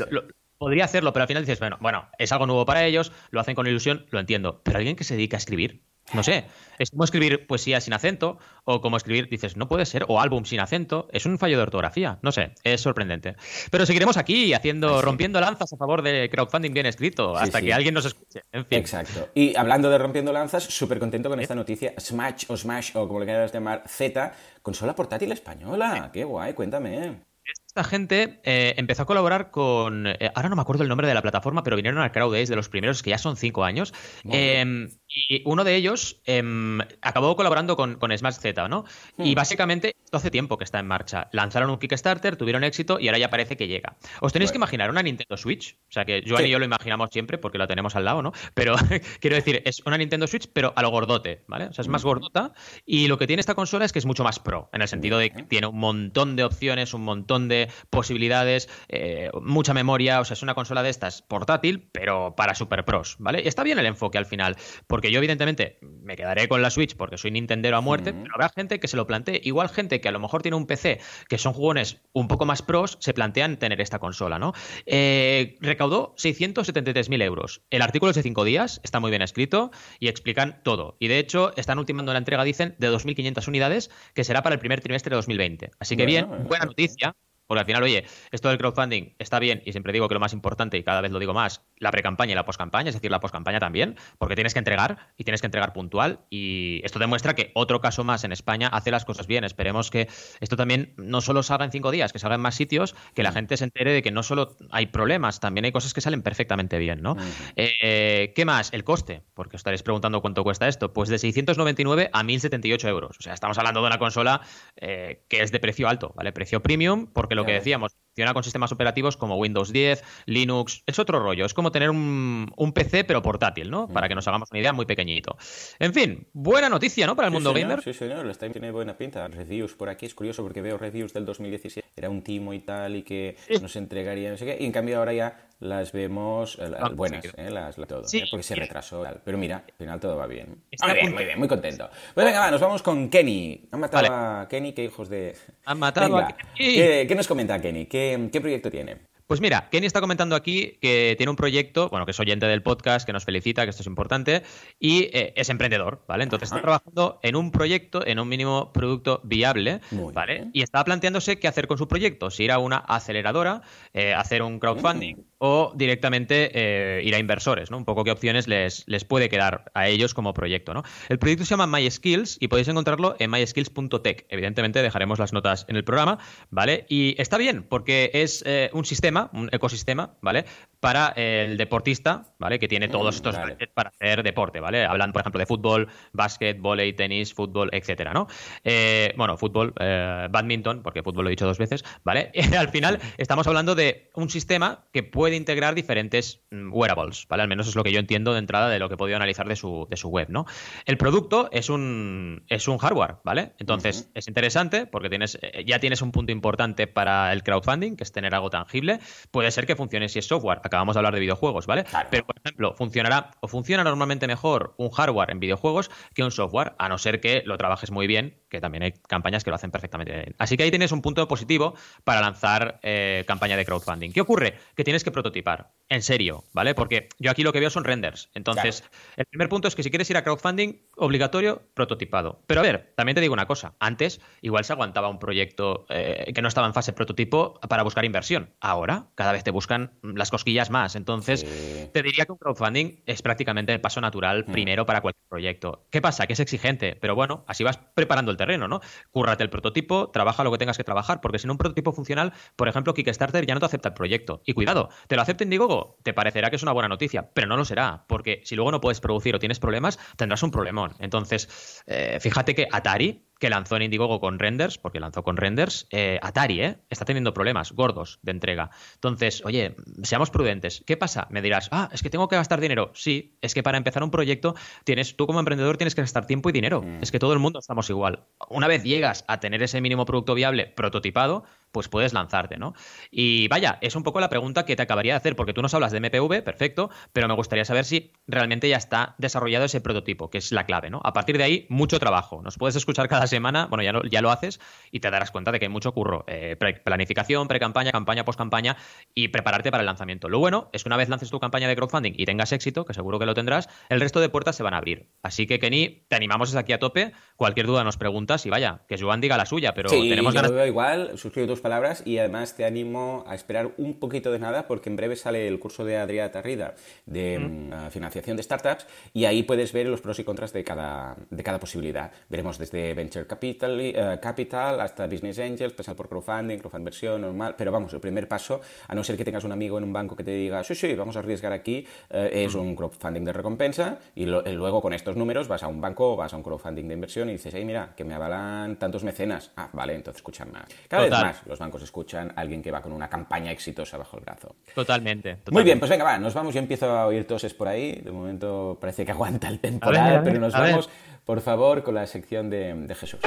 [0.57, 3.53] podría hacerlo, pero al final dices, bueno, bueno, es algo nuevo para ellos, lo hacen
[3.53, 5.81] con ilusión, lo entiendo, pero alguien que se dedica a escribir,
[6.13, 6.45] no sé,
[6.77, 10.45] es como escribir poesía sin acento o como escribir, dices, no puede ser, o álbum
[10.45, 13.35] sin acento, es un fallo de ortografía, no sé, es sorprendente.
[13.69, 17.93] Pero seguiremos aquí haciendo, rompiendo lanzas a favor de crowdfunding bien escrito, hasta que alguien
[17.93, 18.79] nos escuche, en fin.
[18.79, 19.29] Exacto.
[19.33, 23.19] Y hablando de rompiendo lanzas, súper contento con esta noticia, Smash o Smash o como
[23.19, 27.30] le quieras llamar, Z, consola portátil española, qué guay, cuéntame.
[27.71, 30.05] Esta gente eh, empezó a colaborar con.
[30.05, 32.49] Eh, ahora no me acuerdo el nombre de la plataforma, pero vinieron al Crowd Days
[32.49, 33.93] de los primeros, que ya son cinco años.
[34.29, 38.83] Em, y uno de ellos em, acabó colaborando con, con Smash Z, ¿no?
[39.17, 39.35] Y hmm.
[39.35, 41.29] básicamente, esto hace tiempo que está en marcha.
[41.31, 43.95] Lanzaron un Kickstarter, tuvieron éxito y ahora ya parece que llega.
[44.19, 45.77] Os tenéis que imaginar una Nintendo Switch.
[45.87, 48.33] O sea, que Joan y yo lo imaginamos siempre porque la tenemos al lado, ¿no?
[48.53, 48.75] Pero
[49.21, 51.67] quiero decir, es una Nintendo Switch, pero a lo gordote, ¿vale?
[51.67, 52.51] O sea, es más gordota.
[52.85, 55.17] Y lo que tiene esta consola es que es mucho más pro, en el sentido
[55.17, 60.25] de que tiene un montón de opciones, un montón de posibilidades, eh, mucha memoria, o
[60.25, 63.41] sea, es una consola de estas portátil, pero para super pros, ¿vale?
[63.43, 64.55] Y está bien el enfoque al final,
[64.87, 68.49] porque yo evidentemente me quedaré con la Switch porque soy Nintendero a muerte, pero habrá
[68.49, 71.37] gente que se lo plantee, igual gente que a lo mejor tiene un PC que
[71.37, 74.53] son jugones un poco más pros, se plantean tener esta consola, ¿no?
[74.85, 77.61] Eh, recaudó 673.000 euros.
[77.69, 80.97] El artículo es de 5 días, está muy bien escrito y explican todo.
[80.99, 84.59] Y de hecho, están ultimando la entrega, dicen, de 2.500 unidades, que será para el
[84.59, 85.71] primer trimestre de 2020.
[85.79, 87.15] Así que bien, buena noticia.
[87.51, 90.31] Porque al final, oye, esto del crowdfunding está bien y siempre digo que lo más
[90.31, 93.19] importante, y cada vez lo digo más, la pre-campaña y la post-campaña, es decir, la
[93.19, 96.21] post-campaña también, porque tienes que entregar y tienes que entregar puntual.
[96.29, 99.43] Y esto demuestra que otro caso más en España hace las cosas bien.
[99.43, 100.07] Esperemos que
[100.39, 103.31] esto también no solo salga en cinco días, que salga en más sitios, que la
[103.31, 103.33] mm.
[103.33, 106.77] gente se entere de que no solo hay problemas, también hay cosas que salen perfectamente
[106.77, 107.17] bien, ¿no?
[107.57, 108.71] Eh, ¿Qué más?
[108.71, 110.93] El coste, porque os estaréis preguntando cuánto cuesta esto.
[110.93, 113.17] Pues de 699 a 1078 euros.
[113.19, 114.39] O sea, estamos hablando de una consola
[114.77, 116.31] eh, que es de precio alto, ¿vale?
[116.31, 120.83] Precio premium, porque lo lo que decíamos, funciona con sistemas operativos como Windows 10, Linux,
[120.85, 123.87] es otro rollo, es como tener un, PC pero portátil, ¿no?
[123.87, 125.37] Para que nos hagamos una idea muy pequeñito.
[125.79, 127.15] En fin, buena noticia, ¿no?
[127.15, 127.81] Para el mundo gamer.
[127.81, 129.27] Sí, señor, el Steam tiene buena pinta.
[129.27, 132.97] Reviews por aquí, es curioso porque veo reviews del 2017, era un timo y tal
[132.97, 136.71] y que nos entregaría no sé qué, y en cambio ahora ya las vemos eh,
[136.77, 139.03] ah, buenas, eh, las, todo, eh, porque se retrasó.
[139.23, 140.63] Pero mira, al final todo va bien.
[140.81, 141.89] muy bien, muy bien, muy contento.
[142.15, 143.69] Pues venga, va, nos vamos con Kenny.
[143.71, 145.35] Han matado a Kenny, qué hijos de...
[145.65, 146.75] Han matado a Kenny.
[146.75, 147.85] ¿Qué, ¿Qué, nos comenta Kenny?
[147.85, 148.00] ¿Qué,
[148.31, 149.10] ¿Qué proyecto tiene?
[149.31, 152.61] Pues mira, Kenny está comentando aquí que tiene un proyecto, bueno, que es oyente del
[152.63, 154.43] podcast, que nos felicita, que esto es importante,
[154.77, 156.25] y eh, es emprendedor, ¿vale?
[156.25, 159.79] Entonces está trabajando en un proyecto, en un mínimo producto viable,
[160.13, 160.49] ¿vale?
[160.51, 163.61] Y está planteándose qué hacer con su proyecto, si ir a una aceleradora,
[163.93, 165.23] eh, hacer un crowdfunding mm.
[165.37, 167.77] o directamente eh, ir a inversores, ¿no?
[167.77, 170.83] Un poco qué opciones les, les puede quedar a ellos como proyecto, ¿no?
[171.07, 174.25] El proyecto se llama MySkills y podéis encontrarlo en myskills.tech.
[174.27, 176.85] Evidentemente dejaremos las notas en el programa, ¿vale?
[176.89, 180.45] Y está bien porque es un sistema un ecosistema, ¿vale?
[180.79, 182.57] Para el deportista, ¿vale?
[182.59, 183.35] Que tiene todos estos
[183.73, 184.85] para hacer deporte, ¿vale?
[184.85, 188.27] Hablan, por ejemplo, de fútbol, básquet, volei, tenis, fútbol, etcétera, ¿no?
[188.63, 192.31] Eh, bueno, fútbol, eh, badminton, porque fútbol lo he dicho dos veces, ¿vale?
[192.57, 197.43] al final estamos hablando de un sistema que puede integrar diferentes mm, wearables, ¿vale?
[197.43, 199.47] Al menos es lo que yo entiendo de entrada de lo que he podido analizar
[199.47, 200.45] de su, de su web, ¿no?
[200.85, 203.53] El producto es un, es un hardware, ¿vale?
[203.59, 208.03] Entonces, es interesante porque tienes, eh, ya tienes un punto importante para el crowdfunding, que
[208.03, 208.99] es tener algo tangible,
[209.31, 210.59] Puede ser que funcione si es software.
[210.63, 211.85] Acabamos de hablar de videojuegos, ¿vale?
[212.09, 216.73] Pero, por ejemplo, funcionará o funciona normalmente mejor un hardware en videojuegos que un software,
[216.77, 219.71] a no ser que lo trabajes muy bien, que también hay campañas que lo hacen
[219.71, 220.35] perfectamente bien.
[220.37, 224.11] Así que ahí tienes un punto positivo para lanzar eh, campaña de crowdfunding.
[224.11, 224.59] ¿Qué ocurre?
[224.75, 225.71] Que tienes que prototipar.
[225.87, 226.75] En serio, ¿vale?
[226.75, 228.29] Porque yo aquí lo que veo son renders.
[228.33, 228.83] Entonces,
[229.15, 232.43] el primer punto es que si quieres ir a crowdfunding, obligatorio, prototipado.
[232.47, 233.73] Pero a ver, también te digo una cosa.
[233.79, 238.05] Antes, igual se aguantaba un proyecto eh, que no estaba en fase prototipo para buscar
[238.05, 238.53] inversión.
[238.59, 240.95] Ahora, cada vez te buscan las cosquillas más.
[240.95, 241.45] Entonces,
[241.91, 244.51] te diría que un crowdfunding es prácticamente el paso natural mm.
[244.51, 245.85] primero para cualquier proyecto.
[245.89, 246.27] ¿Qué pasa?
[246.27, 248.81] Que es exigente, pero bueno, así vas preparando el terreno, ¿no?
[249.11, 252.33] Cúrrate el prototipo, trabaja lo que tengas que trabajar, porque si no un prototipo funcional,
[252.55, 254.41] por ejemplo, Kickstarter ya no te acepta el proyecto.
[254.45, 257.57] Y cuidado, te lo acepta Indiegogo, te parecerá que es una buena noticia, pero no
[257.57, 260.93] lo será, porque si luego no puedes producir o tienes problemas, tendrás un problemón.
[260.99, 265.87] Entonces, eh, fíjate que Atari que lanzó en Indiegogo con renders, porque lanzó con renders,
[265.89, 266.77] eh, Atari, ¿eh?
[266.91, 268.69] Está teniendo problemas gordos de entrega.
[268.93, 270.83] Entonces, oye, seamos prudentes.
[270.85, 271.27] ¿Qué pasa?
[271.31, 272.91] Me dirás, ah, es que tengo que gastar dinero.
[272.93, 276.51] Sí, es que para empezar un proyecto, tienes, tú como emprendedor tienes que gastar tiempo
[276.51, 276.83] y dinero.
[276.83, 277.01] Mm.
[277.01, 278.27] Es que todo el mundo estamos igual.
[278.49, 282.73] Una vez llegas a tener ese mínimo producto viable prototipado, pues puedes lanzarte, ¿no?
[283.09, 285.73] Y vaya, es un poco la pregunta que te acabaría de hacer, porque tú nos
[285.73, 290.29] hablas de MPV, perfecto, pero me gustaría saber si realmente ya está desarrollado ese prototipo,
[290.29, 291.01] que es la clave, ¿no?
[291.03, 292.41] A partir de ahí, mucho trabajo.
[292.41, 294.59] Nos puedes escuchar cada semana, bueno, ya, ya lo haces
[294.91, 296.23] y te darás cuenta de que hay mucho curro.
[296.27, 298.77] Eh, planificación, pre-campaña, campaña, post-campaña
[299.13, 300.29] y prepararte para el lanzamiento.
[300.29, 302.93] Lo bueno es que una vez lances tu campaña de crowdfunding y tengas éxito, que
[302.93, 305.09] seguro que lo tendrás, el resto de puertas se van a abrir.
[305.23, 307.13] Así que, Kenny, te animamos desde aquí a tope.
[307.35, 310.51] Cualquier duda nos preguntas y vaya, que Joan diga la suya, pero tenemos ganas.
[310.51, 314.67] Lo igual, suscribo tus palabras y además te animo a esperar un poquito de nada
[314.67, 316.73] porque en breve sale el curso de Adrià Tarrida
[317.05, 321.15] de mm, financiación de startups y ahí puedes ver los pros y contras de cada,
[321.29, 322.11] de cada posibilidad.
[322.29, 327.55] Veremos desde Venture Capital, eh, Capital hasta Business Angels, pasar por crowdfunding, crowdfunding versión, normal,
[327.57, 330.15] pero vamos, el primer paso, a no ser que tengas un amigo en un banco
[330.15, 333.99] que te diga, sí, sí, vamos a arriesgar aquí, eh, es un crowdfunding de recompensa
[334.15, 337.29] y, luego con estos números vas a un banco, vas a un crowdfunding de inversión
[337.29, 339.51] y dices, hey, mira, que me avalan tantos mecenas.
[339.55, 340.65] Ah, vale, entonces escuchan más.
[340.87, 344.23] Cada vez más los bancos escuchan alguien que va con una campaña exitosa bajo el
[344.23, 344.55] brazo.
[344.73, 346.53] Totalmente, Muy bien, pues venga, va, nos vamos.
[346.53, 347.99] Yo empiezo a oír toses por ahí.
[348.01, 350.89] De momento parece que aguanta el temporal, pero nos vamos,
[351.25, 353.19] por favor, con la sección de, de Jesús.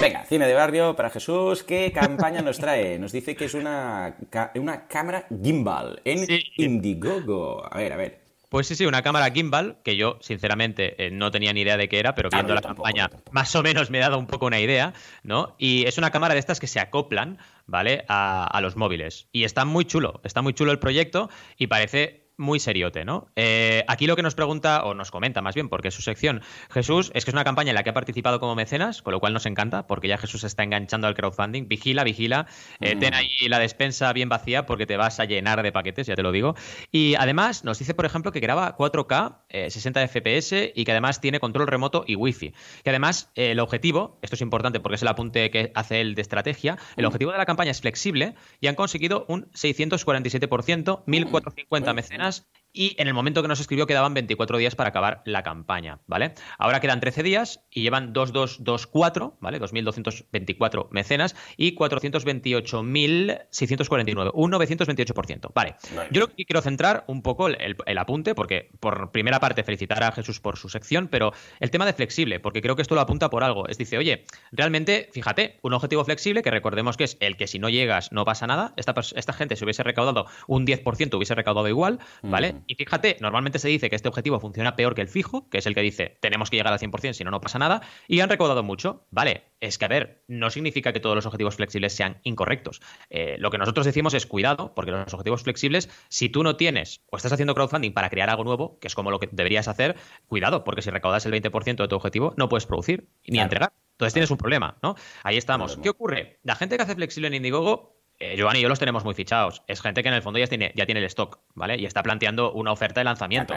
[0.00, 1.62] Venga, cine de barrio para Jesús.
[1.64, 2.98] ¿Qué campaña nos trae?
[2.98, 4.16] Nos dice que es una,
[4.54, 7.66] una cámara gimbal en Indiegogo.
[7.70, 8.27] A ver, a ver.
[8.48, 11.88] Pues sí, sí, una cámara gimbal, que yo sinceramente eh, no tenía ni idea de
[11.88, 14.58] qué era, pero viendo la campaña más o menos me he dado un poco una
[14.58, 15.54] idea, ¿no?
[15.58, 18.04] Y es una cámara de estas que se acoplan, ¿vale?
[18.08, 19.28] A, a los móviles.
[19.32, 23.26] Y está muy chulo, está muy chulo el proyecto y parece muy seriote, ¿no?
[23.36, 26.40] Eh, aquí lo que nos pregunta, o nos comenta más bien, porque es su sección,
[26.70, 29.20] Jesús, es que es una campaña en la que ha participado como mecenas, con lo
[29.20, 31.68] cual nos encanta, porque ya Jesús está enganchando al crowdfunding.
[31.68, 32.46] Vigila, vigila,
[32.80, 36.14] eh, ten ahí la despensa bien vacía porque te vas a llenar de paquetes, ya
[36.14, 36.54] te lo digo.
[36.92, 41.40] Y además nos dice, por ejemplo, que graba 4K, 60 FPS y que además tiene
[41.40, 42.54] control remoto y wifi.
[42.84, 46.14] Que además eh, el objetivo, esto es importante porque es el apunte que hace él
[46.14, 51.94] de estrategia, el objetivo de la campaña es flexible y han conseguido un 647%, 1450
[51.94, 55.42] mecenas personas y en el momento que nos escribió quedaban 24 días para acabar la
[55.42, 56.34] campaña, ¿vale?
[56.58, 59.60] Ahora quedan 13 días y llevan 2224, ¿vale?
[59.60, 65.52] 2.224 mecenas y 428.649, un 928%.
[65.52, 65.74] Vale.
[66.12, 70.12] Yo lo que quiero centrar un poco el, apunte, porque por primera parte felicitar a
[70.12, 73.28] Jesús por su sección, pero el tema de flexible, porque creo que esto lo apunta
[73.28, 73.66] por algo.
[73.66, 77.58] Es dice, oye, realmente, fíjate, un objetivo flexible que recordemos que es el que si
[77.58, 81.66] no llegas no pasa nada, esta, esta gente se hubiese recaudado un 10%, hubiese recaudado
[81.66, 82.62] igual, ¿vale?
[82.68, 85.66] Y fíjate, normalmente se dice que este objetivo funciona peor que el fijo, que es
[85.66, 88.28] el que dice tenemos que llegar al 100%, si no, no pasa nada, y han
[88.28, 89.06] recaudado mucho.
[89.10, 92.82] Vale, es que a ver, no significa que todos los objetivos flexibles sean incorrectos.
[93.08, 97.00] Eh, lo que nosotros decimos es cuidado, porque los objetivos flexibles, si tú no tienes
[97.10, 99.96] o estás haciendo crowdfunding para crear algo nuevo, que es como lo que deberías hacer,
[100.26, 103.72] cuidado, porque si recaudas el 20% de tu objetivo, no puedes producir ni entregar.
[103.92, 104.94] Entonces tienes un problema, ¿no?
[105.24, 105.76] Ahí estamos.
[105.82, 106.38] ¿Qué ocurre?
[106.44, 109.62] La gente que hace flexible en Indiegogo eh, Giovanni y yo los tenemos muy fichados.
[109.68, 111.78] Es gente que en el fondo ya tiene, ya tiene el stock, ¿vale?
[111.78, 113.54] Y está planteando una oferta de lanzamiento.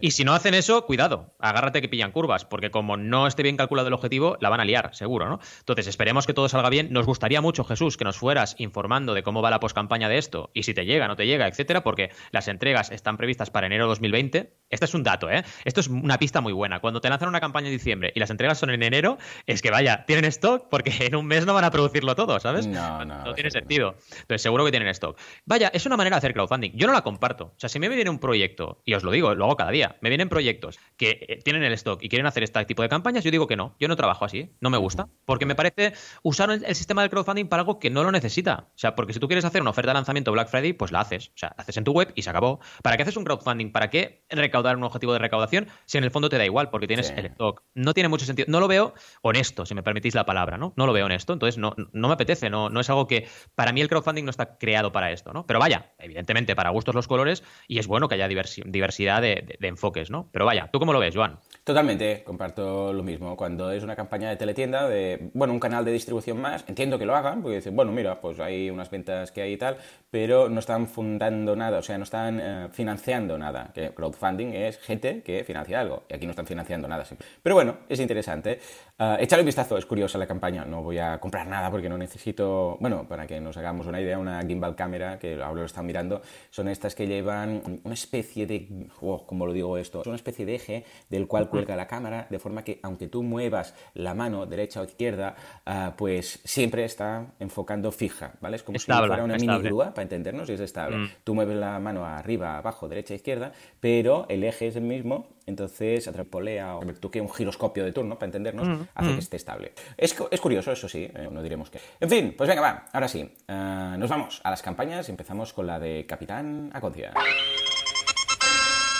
[0.00, 3.56] Y si no hacen eso, cuidado, agárrate que pillan curvas, porque como no esté bien
[3.56, 5.38] calculado el objetivo, la van a liar, seguro, ¿no?
[5.60, 6.92] Entonces, esperemos que todo salga bien.
[6.92, 10.50] Nos gustaría mucho, Jesús, que nos fueras informando de cómo va la poscampaña de esto
[10.54, 13.84] y si te llega, no te llega, etcétera, porque las entregas están previstas para enero
[13.84, 14.52] de 2020.
[14.70, 15.44] Este es un dato, ¿eh?
[15.64, 16.80] Esto es una pista muy buena.
[16.80, 19.70] Cuando te lanzan una campaña en diciembre y las entregas son en enero, es que
[19.70, 22.66] vaya, tienen stock porque en un mes no van a producirlo todo, ¿sabes?
[22.66, 23.24] No, no.
[23.24, 23.94] No tiene sentido.
[24.12, 25.18] Entonces, seguro que tienen stock.
[25.44, 26.72] Vaya, es una manera de hacer crowdfunding.
[26.74, 27.44] Yo no la comparto.
[27.44, 29.96] O sea, si me viene un proyecto, y os lo digo, lo hago cada día,
[30.00, 33.24] me vienen proyectos que eh, tienen el stock y quieren hacer este tipo de campañas,
[33.24, 33.76] yo digo que no.
[33.78, 35.08] Yo no trabajo así, no me gusta.
[35.24, 38.68] Porque me parece usar el, sistema del crowdfunding para algo que no lo necesita.
[38.74, 41.00] O sea, porque si tú quieres hacer una oferta de lanzamiento Black Friday, pues la
[41.00, 41.28] haces.
[41.28, 42.60] O sea, haces en tu web y se acabó.
[42.82, 43.72] ¿Para qué haces un crowdfunding?
[43.72, 46.70] ¿Para qué recaudar un objetivo de recaudación si en el fondo te da igual?
[46.70, 47.62] Porque tienes el stock.
[47.74, 48.46] No tiene mucho sentido.
[48.48, 50.72] No lo veo honesto, si me permitís la palabra, ¿no?
[50.76, 51.32] No lo veo honesto.
[51.32, 52.50] Entonces, no, no me apetece.
[52.50, 53.28] No, no es algo que.
[53.54, 55.44] Para mí, el crowdfunding no está creado para esto, ¿no?
[55.46, 60.10] Pero vaya, evidentemente, para gustos los colores, y es bueno que haya diversidad de, enfoques,
[60.10, 60.28] ¿no?
[60.32, 61.38] Pero vaya, ¿tú cómo lo ves, Joan?
[61.64, 63.36] Totalmente, comparto lo mismo.
[63.36, 67.04] Cuando es una campaña de teletienda, de, bueno, un canal de distribución más, entiendo que
[67.04, 69.76] lo hagan, porque dicen, bueno, mira, pues hay unas ventas que hay y tal,
[70.10, 73.70] pero no están fundando nada, o sea, no están eh, financiando nada.
[73.74, 77.04] Que crowdfunding es gente que financia algo, y aquí no están financiando nada.
[77.42, 78.60] Pero bueno, es interesante.
[79.00, 80.66] Uh, echarle un vistazo, es curiosa la campaña.
[80.66, 84.18] No voy a comprar nada porque no necesito, bueno, para que nos hagamos una idea,
[84.18, 88.88] una gimbal cámara, que ahora lo están mirando, son estas que llevan una especie de,
[89.00, 90.02] oh, ¿cómo lo digo esto?
[90.02, 93.22] Es una especie de eje del cual cuelga la cámara, de forma que aunque tú
[93.22, 95.34] muevas la mano derecha o izquierda,
[95.66, 98.56] uh, pues siempre está enfocando fija, ¿vale?
[98.56, 100.98] Es como si fuera una mini grúa, para entendernos, y es estable.
[100.98, 101.10] Mm.
[101.24, 106.06] Tú mueves la mano arriba, abajo, derecha, izquierda, pero el eje es el mismo, entonces
[106.08, 109.14] atrapolea o toque un giroscopio de turno, para entendernos, mm, hace mm.
[109.14, 109.72] que esté estable.
[109.96, 111.80] Es, es, curioso, eso sí, eh, no diremos que.
[112.00, 113.30] En fin, pues venga, va, ahora sí.
[113.48, 117.12] Uh, nos vamos a las campañas y empezamos con la de Capitán Aconcia.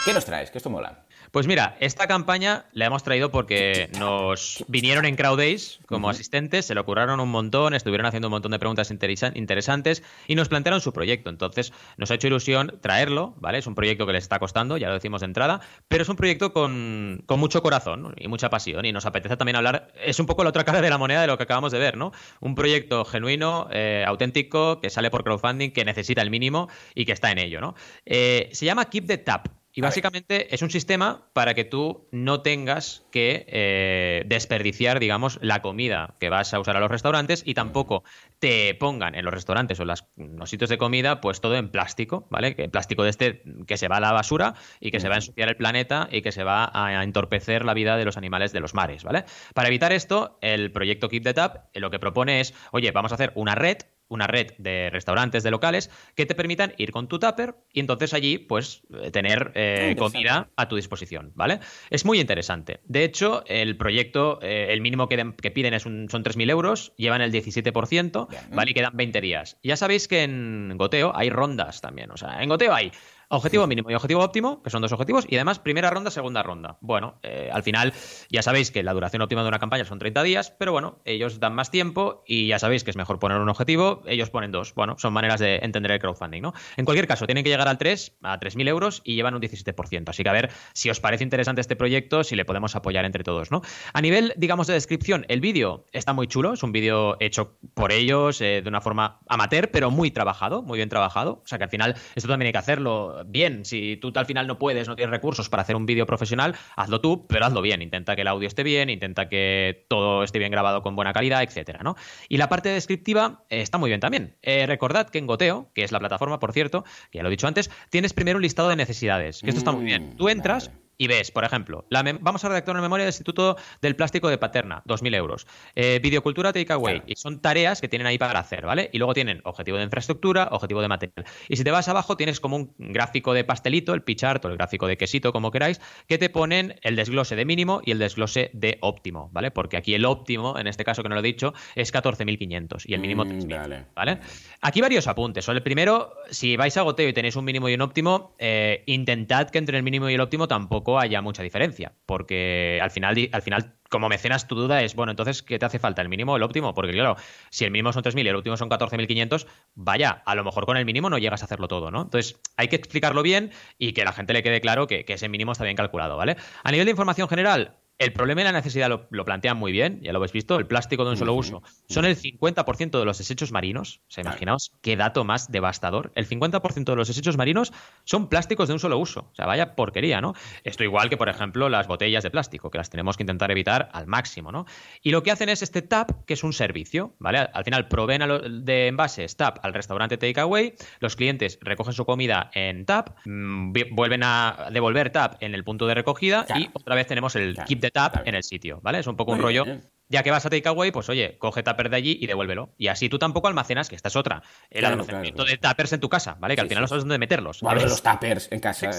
[0.05, 0.51] ¿Qué nos traes?
[0.51, 1.05] Que esto mola.
[1.31, 6.75] Pues mira, esta campaña la hemos traído porque nos vinieron en CrowdDays como asistentes, se
[6.75, 10.93] lo curraron un montón, estuvieron haciendo un montón de preguntas interesantes y nos plantearon su
[10.93, 11.31] proyecto.
[11.31, 13.59] Entonces, nos ha hecho ilusión traerlo, ¿vale?
[13.59, 16.17] Es un proyecto que les está costando, ya lo decimos de entrada, pero es un
[16.17, 20.43] proyecto con, mucho corazón y mucha pasión y nos apetece también hablar, es un poco
[20.43, 22.11] la otra cara de la moneda de lo que acabamos de ver, ¿no?
[22.41, 27.13] Un proyecto genuino, eh, auténtico, que sale por crowdfunding, que necesita el mínimo y que
[27.13, 27.77] está en ello, ¿no?
[28.05, 29.60] Eh, se llama Keep the Tap.
[29.73, 35.63] Y básicamente es un sistema para que tú no tengas que eh, desperdiciar, digamos, la
[35.63, 38.03] comida que vas a usar a los restaurantes y tampoco
[38.41, 42.27] te pongan en los restaurantes o en los sitios de comida, pues todo en plástico,
[42.31, 42.57] ¿vale?
[42.57, 45.19] Que plástico de este que se va a la basura y que se va a
[45.19, 48.61] ensuciar el planeta y que se va a entorpecer la vida de los animales de
[48.61, 49.25] los mares, ¿vale?
[49.55, 53.13] Para evitar esto, el proyecto Keep the Tap eh, lo que propone es, oye, vamos
[53.13, 53.79] a hacer una red
[54.11, 58.13] una red de restaurantes, de locales, que te permitan ir con tu tupper y entonces
[58.13, 61.61] allí, pues, eh, tener eh, comida a tu disposición, ¿vale?
[61.89, 62.81] Es muy interesante.
[62.85, 67.23] De hecho, el proyecto, eh, el mínimo que, piden es un, son 3.000 euros, llevan
[67.23, 68.71] el 17%, ¿vale?
[68.71, 69.59] Y quedan 20 días.
[69.63, 72.91] Ya sabéis que en Goteo hay rondas también, o sea, en Goteo hay
[73.33, 76.79] Objetivo mínimo y objetivo óptimo, que son dos objetivos, y además primera ronda, segunda ronda.
[76.81, 77.93] Bueno, eh, al final
[78.29, 81.39] ya sabéis que la duración óptima de una campaña son 30 días, pero bueno, ellos
[81.39, 84.75] dan más tiempo y ya sabéis que es mejor poner un objetivo, ellos ponen dos.
[84.75, 86.55] Bueno, son maneras de entender el crowdfunding, ¿no?
[86.77, 90.09] En cualquier caso, tienen que llegar al 3, a 3.000 euros y llevan un 17%.
[90.09, 93.23] Así que a ver si os parece interesante este proyecto, si le podemos apoyar entre
[93.23, 93.63] todos, ¿no?
[93.93, 97.93] A nivel, digamos, de descripción, el vídeo está muy chulo, es un vídeo hecho por
[97.93, 101.43] ellos eh, de una forma amateur, pero muy trabajado, muy bien trabajado.
[101.45, 103.65] O sea que al final esto también hay que hacerlo bien.
[103.65, 107.01] Si tú al final no puedes, no tienes recursos para hacer un vídeo profesional, hazlo
[107.01, 107.83] tú, pero hazlo bien.
[107.83, 111.43] Intenta que el audio esté bien, intenta que todo esté bien grabado con buena calidad,
[111.43, 111.97] etcétera, ¿no?
[112.29, 114.37] Y la parte descriptiva eh, está muy bien también.
[114.43, 117.31] Eh, recordad que en Goteo, que es la plataforma, por cierto, que ya lo he
[117.31, 120.17] dicho antes, tienes primero un listado de necesidades, que esto está muy bien.
[120.17, 121.87] Tú entras y ves, por ejemplo,
[122.21, 125.47] vamos a redactar una memoria del Instituto del Plástico de Paterna, 2.000 euros.
[125.75, 128.91] Eh, videocultura Takeaway, y son tareas que tienen ahí para hacer, ¿vale?
[128.93, 131.25] Y luego tienen objetivo de infraestructura, objetivo de material.
[131.49, 134.59] Y si te vas abajo, tienes como un gráfico de pastelito, el pichart o el
[134.59, 138.51] gráfico de quesito, como queráis, que te ponen el desglose de mínimo y el desglose
[138.53, 139.51] de óptimo, ¿vale?
[139.51, 142.93] Porque aquí el óptimo, en este caso que no lo he dicho, es 14.500 y
[142.93, 144.21] el mínimo 3.000, mm, vale.
[144.61, 145.49] Aquí varios apuntes.
[145.49, 149.49] El primero, si vais a goteo y tenéis un mínimo y un óptimo, eh, intentad
[149.49, 153.43] que entre el mínimo y el óptimo tampoco haya mucha diferencia, porque al final, al
[153.43, 156.01] final como mecenas tu duda es, bueno, entonces, ¿qué te hace falta?
[156.01, 156.73] ¿El mínimo o el óptimo?
[156.75, 157.17] Porque claro,
[157.51, 160.77] si el mínimo son 3.000 y el último son 14.500, vaya, a lo mejor con
[160.77, 162.03] el mínimo no llegas a hacerlo todo, ¿no?
[162.03, 165.29] Entonces, hay que explicarlo bien y que la gente le quede claro que, que ese
[165.29, 166.37] mínimo está bien calculado, ¿vale?
[166.63, 170.13] A nivel de información general, el problema y la necesidad lo, plantean muy bien, ya
[170.13, 173.53] lo habéis visto, el plástico de un solo uso son el 50% de los desechos
[173.53, 174.01] marinos.
[174.09, 176.11] O sea, imaginaos qué dato más devastador.
[176.15, 179.29] El 50% de los desechos marinos son plásticos de un solo uso.
[179.31, 180.33] O sea, vaya porquería, ¿no?
[180.65, 183.91] Esto igual que, por ejemplo, las botellas de plástico, que las tenemos que intentar evitar
[183.93, 184.65] al máximo, ¿no?
[185.03, 187.51] Y lo que hacen es este TAP, que es un servicio, ¿vale?
[187.53, 192.87] Al final proveen de envases TAP al restaurante Takeaway, los clientes recogen su comida en
[192.87, 197.37] TAP, mm, vuelven a devolver TAP en el punto de recogida y otra vez tenemos
[197.37, 198.99] el keep de tap en el sitio, ¿vale?
[199.01, 199.65] Es un poco un rollo
[200.09, 202.75] Ya que vas a takeaway, pues oye, coge tupper de allí y devuélvelo.
[202.77, 204.43] Y así tú tampoco almacenas, que esta es otra.
[204.69, 206.57] El almacenamiento de tuppers en tu casa, ¿vale?
[206.57, 207.63] Que al final no sabes dónde meterlos.
[207.63, 207.83] ¿vale?
[207.83, 208.91] los tuppers en casa.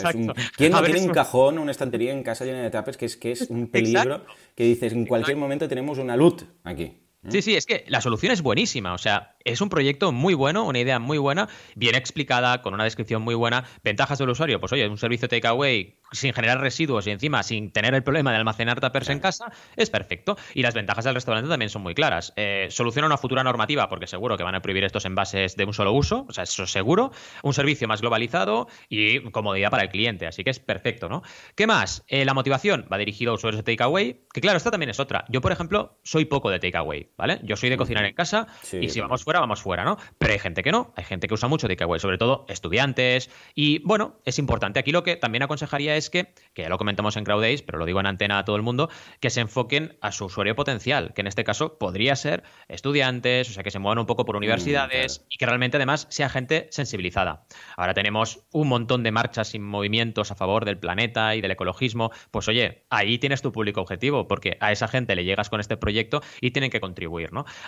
[0.56, 3.32] ¿Quién no tiene un cajón, una estantería en casa llena de tuppers que es, que
[3.34, 4.26] es un peligro?
[4.56, 7.01] Que dices, en cualquier momento tenemos una loot aquí.
[7.30, 8.94] Sí, sí, es que la solución es buenísima.
[8.94, 12.84] O sea, es un proyecto muy bueno, una idea muy buena, bien explicada, con una
[12.84, 13.64] descripción muy buena.
[13.84, 17.94] Ventajas del usuario, pues oye, un servicio takeaway sin generar residuos y encima sin tener
[17.94, 20.38] el problema de almacenar tuppers en casa, es perfecto.
[20.54, 22.34] Y las ventajas del restaurante también son muy claras.
[22.36, 25.74] Eh, soluciona una futura normativa, porque seguro que van a prohibir estos envases de un
[25.74, 27.12] solo uso, o sea, eso seguro.
[27.44, 31.22] Un servicio más globalizado y comodidad para el cliente, así que es perfecto, ¿no?
[31.56, 32.04] ¿Qué más?
[32.08, 35.26] Eh, la motivación va dirigido a usuarios de takeaway, que claro, esta también es otra.
[35.30, 37.40] Yo, por ejemplo, soy poco de takeaway, ¿vale?
[37.44, 39.98] Yo soy de cocinar en casa y si vamos fuera, vamos fuera, ¿no?
[40.18, 43.30] Pero hay gente que no, hay gente que usa mucho takeaway, sobre todo estudiantes.
[43.54, 44.80] Y bueno, es importante.
[44.80, 47.86] Aquí lo que también aconsejaría es que, que ya lo comentamos en CrowdAce, pero lo
[47.86, 51.22] digo en antena a todo el mundo, que se enfoquen a su usuario potencial, que
[51.22, 54.38] en este caso podría ser estudiantes, o sea, que se muevan un poco por mm,
[54.38, 57.46] universidades y que realmente además sea gente sensibilizada.
[57.78, 62.10] Ahora tenemos un montón de marchas y movimientos a favor del planeta y del ecologismo.
[62.32, 65.78] Pues oye, ahí tienes tu público objetivo, porque a esa gente le llegas con este
[65.78, 67.11] proyecto y tienen que contribuir,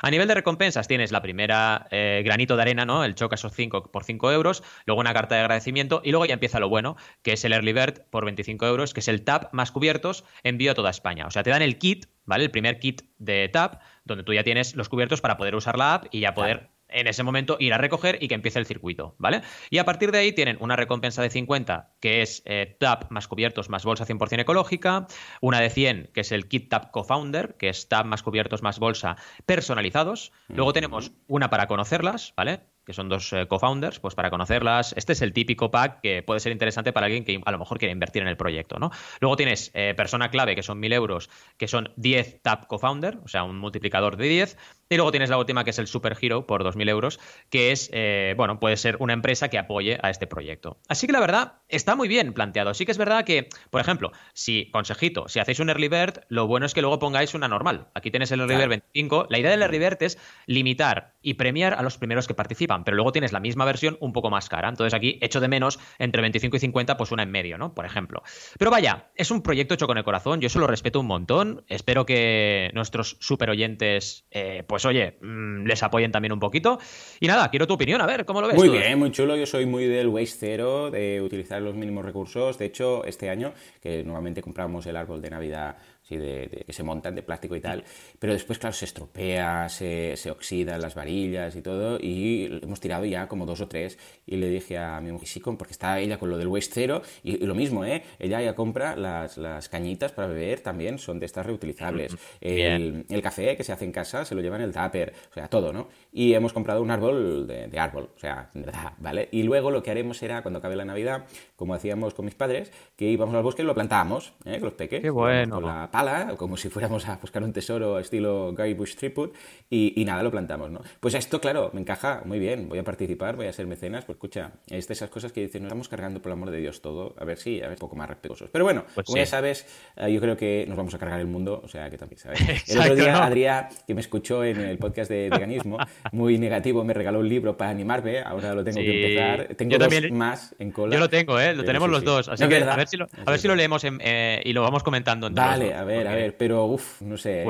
[0.02, 3.04] A nivel de recompensas tienes la primera eh, granito de arena, ¿no?
[3.04, 6.34] El choca esos 5 por 5 euros, luego una carta de agradecimiento y luego ya
[6.34, 9.54] empieza lo bueno, que es el Early Bird por 25 euros, que es el TAP
[9.54, 11.28] más cubiertos, envío a toda España.
[11.28, 12.44] O sea, te dan el kit, ¿vale?
[12.46, 15.96] El primer kit de TAP, donde tú ya tienes los cubiertos para poder usar la
[15.96, 19.16] app y ya poder en ese momento ir a recoger y que empiece el circuito,
[19.18, 19.42] ¿vale?
[19.70, 23.28] Y a partir de ahí tienen una recompensa de 50, que es eh, TAP más
[23.28, 25.08] cubiertos más bolsa 100% ecológica,
[25.42, 28.80] una de 100, que es el Kit TAP Co-Founder, que es TAP más cubiertos más
[28.80, 30.32] bolsa personalizados.
[30.48, 32.62] Luego tenemos una para conocerlas, ¿vale?
[32.86, 34.94] que son dos eh, co-founders, pues para conocerlas.
[34.98, 37.80] Este es el típico pack que puede ser interesante para alguien que a lo mejor
[37.80, 38.92] quiere invertir en el proyecto, ¿no?
[39.20, 43.28] Luego tienes eh, persona clave, que son 1.000 euros, que son 10 TAP co-founder, o
[43.28, 44.58] sea, un multiplicador de 10.
[44.90, 47.20] Y luego tienes la última, que es el Super Hero, por 2.000 euros,
[47.50, 50.78] que es, eh, bueno, puede ser una empresa que apoye a este proyecto.
[50.88, 52.74] Así que la verdad, está muy bien planteado.
[52.74, 56.48] Sí que es verdad que, por ejemplo, si, consejito, si hacéis un Early Bird, lo
[56.48, 57.88] bueno es que luego pongáis una normal.
[57.94, 59.28] Aquí tienes el Early Bird 25.
[59.30, 62.96] La idea del Early Bird es limitar y premiar a los primeros que participan pero
[62.96, 64.70] luego tienes la misma versión un poco más cara.
[64.70, 67.74] Entonces aquí echo de menos entre 25 y 50, pues una en medio, ¿no?
[67.74, 68.24] Por ejemplo.
[68.58, 71.64] Pero vaya, es un proyecto hecho con el corazón, yo eso lo respeto un montón.
[71.68, 76.80] Espero que nuestros super oyentes, eh, pues oye, mm, les apoyen también un poquito.
[77.20, 78.58] Y nada, quiero tu opinión, a ver, ¿cómo lo ves?
[78.58, 79.36] Muy bien, muy chulo.
[79.36, 82.58] Yo soy muy del waste cero, de utilizar los mínimos recursos.
[82.58, 85.78] De hecho, este año, que normalmente compramos el árbol de Navidad
[86.10, 87.84] de, que se montan de plástico y tal,
[88.20, 93.06] pero después, claro, se estropea, se, se oxidan las varillas y todo, y hemos tirado
[93.06, 96.18] ya como dos o tres, y le dije a mi mujer, sí, porque está ella
[96.18, 98.04] con lo del waste cero, y, lo mismo, ¿eh?
[98.20, 102.16] Ella ya compra las, las, cañitas para beber también, son de estas reutilizables.
[102.40, 105.34] El, el, café que se hace en casa se lo lleva en el tupper, o
[105.34, 105.88] sea, todo, ¿no?
[106.12, 109.30] Y hemos comprado un árbol de, de árbol, o sea, de verdad, ¿vale?
[109.32, 112.72] Y luego lo que haremos será, cuando acabe la Navidad, como hacíamos con mis padres,
[112.96, 114.56] que íbamos al bosque y lo plantábamos, ¿eh?
[114.56, 115.02] Con los peques.
[115.02, 115.56] Qué bueno.
[115.56, 119.30] Con la pala, como si fuéramos a buscar un tesoro estilo Guy Bush Tripwood,
[119.70, 120.82] y, y, nada, lo plantamos, ¿no?
[121.00, 124.16] Pues esto, claro, me encaja muy bien, voy a participar, voy a ser mecenas, pues
[124.16, 126.82] escucha, es de esas cosas que dicen, nos estamos cargando por el amor de Dios
[126.82, 128.50] todo, a ver si, a ver, un poco más respetuosos.
[128.50, 131.28] Pero bueno, pues como ya sabes, eh, yo creo que nos vamos a cargar el
[131.28, 132.42] mundo, o sea, que también, ¿sabes?
[132.70, 135.78] el otro día, Adrián, que me escuchó en el podcast de veganismo,
[136.12, 139.56] muy negativo, me regaló un libro para animarme, ahora lo tengo que empezar.
[139.56, 140.96] Tengo dos más en cola.
[140.96, 141.54] Yo lo tengo, ¿eh?
[141.54, 143.84] Lo tenemos los dos, así que a ver si lo, a ver si lo leemos
[143.86, 145.30] eh, y lo vamos comentando.
[145.30, 147.46] Vale, a ver, a ver, pero uff, no sé.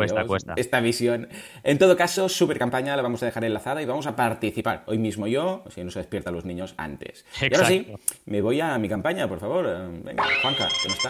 [0.56, 1.30] Esta visión.
[1.63, 4.98] En todo caso, super campaña la vamos a dejar enlazada y vamos a participar hoy
[4.98, 7.26] mismo yo, si no se despiertan los niños antes.
[7.41, 7.88] Y ahora sí,
[8.26, 9.65] me voy a mi campaña, por favor.
[10.04, 11.10] Venga, Juanca, no está,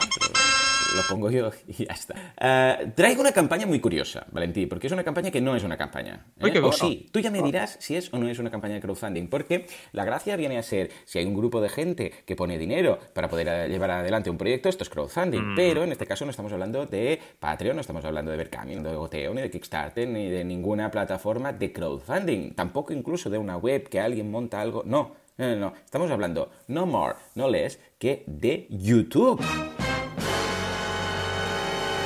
[0.96, 2.14] lo pongo yo y ya está.
[2.40, 5.78] Uh, traigo una campaña muy curiosa, Valentín, porque es una campaña que no es una
[5.78, 6.26] campaña.
[6.40, 6.60] ¿eh?
[6.60, 9.28] O sí, tú ya me dirás si es o no es una campaña de crowdfunding,
[9.28, 13.00] porque la gracia viene a ser, si hay un grupo de gente que pone dinero
[13.14, 15.56] para poder eh, llevar adelante un proyecto, esto es crowdfunding, mm.
[15.56, 18.96] pero en este caso no estamos hablando de Patreon, no estamos hablando de Berkami, de
[18.96, 23.88] Goteo, ni de Kickstarter, ni de ninguna plataforma de crowdfunding, tampoco incluso de una web
[23.90, 25.24] que alguien monta algo, no.
[25.36, 25.74] No, no, no.
[25.84, 29.42] Estamos hablando no more, no less que de YouTube.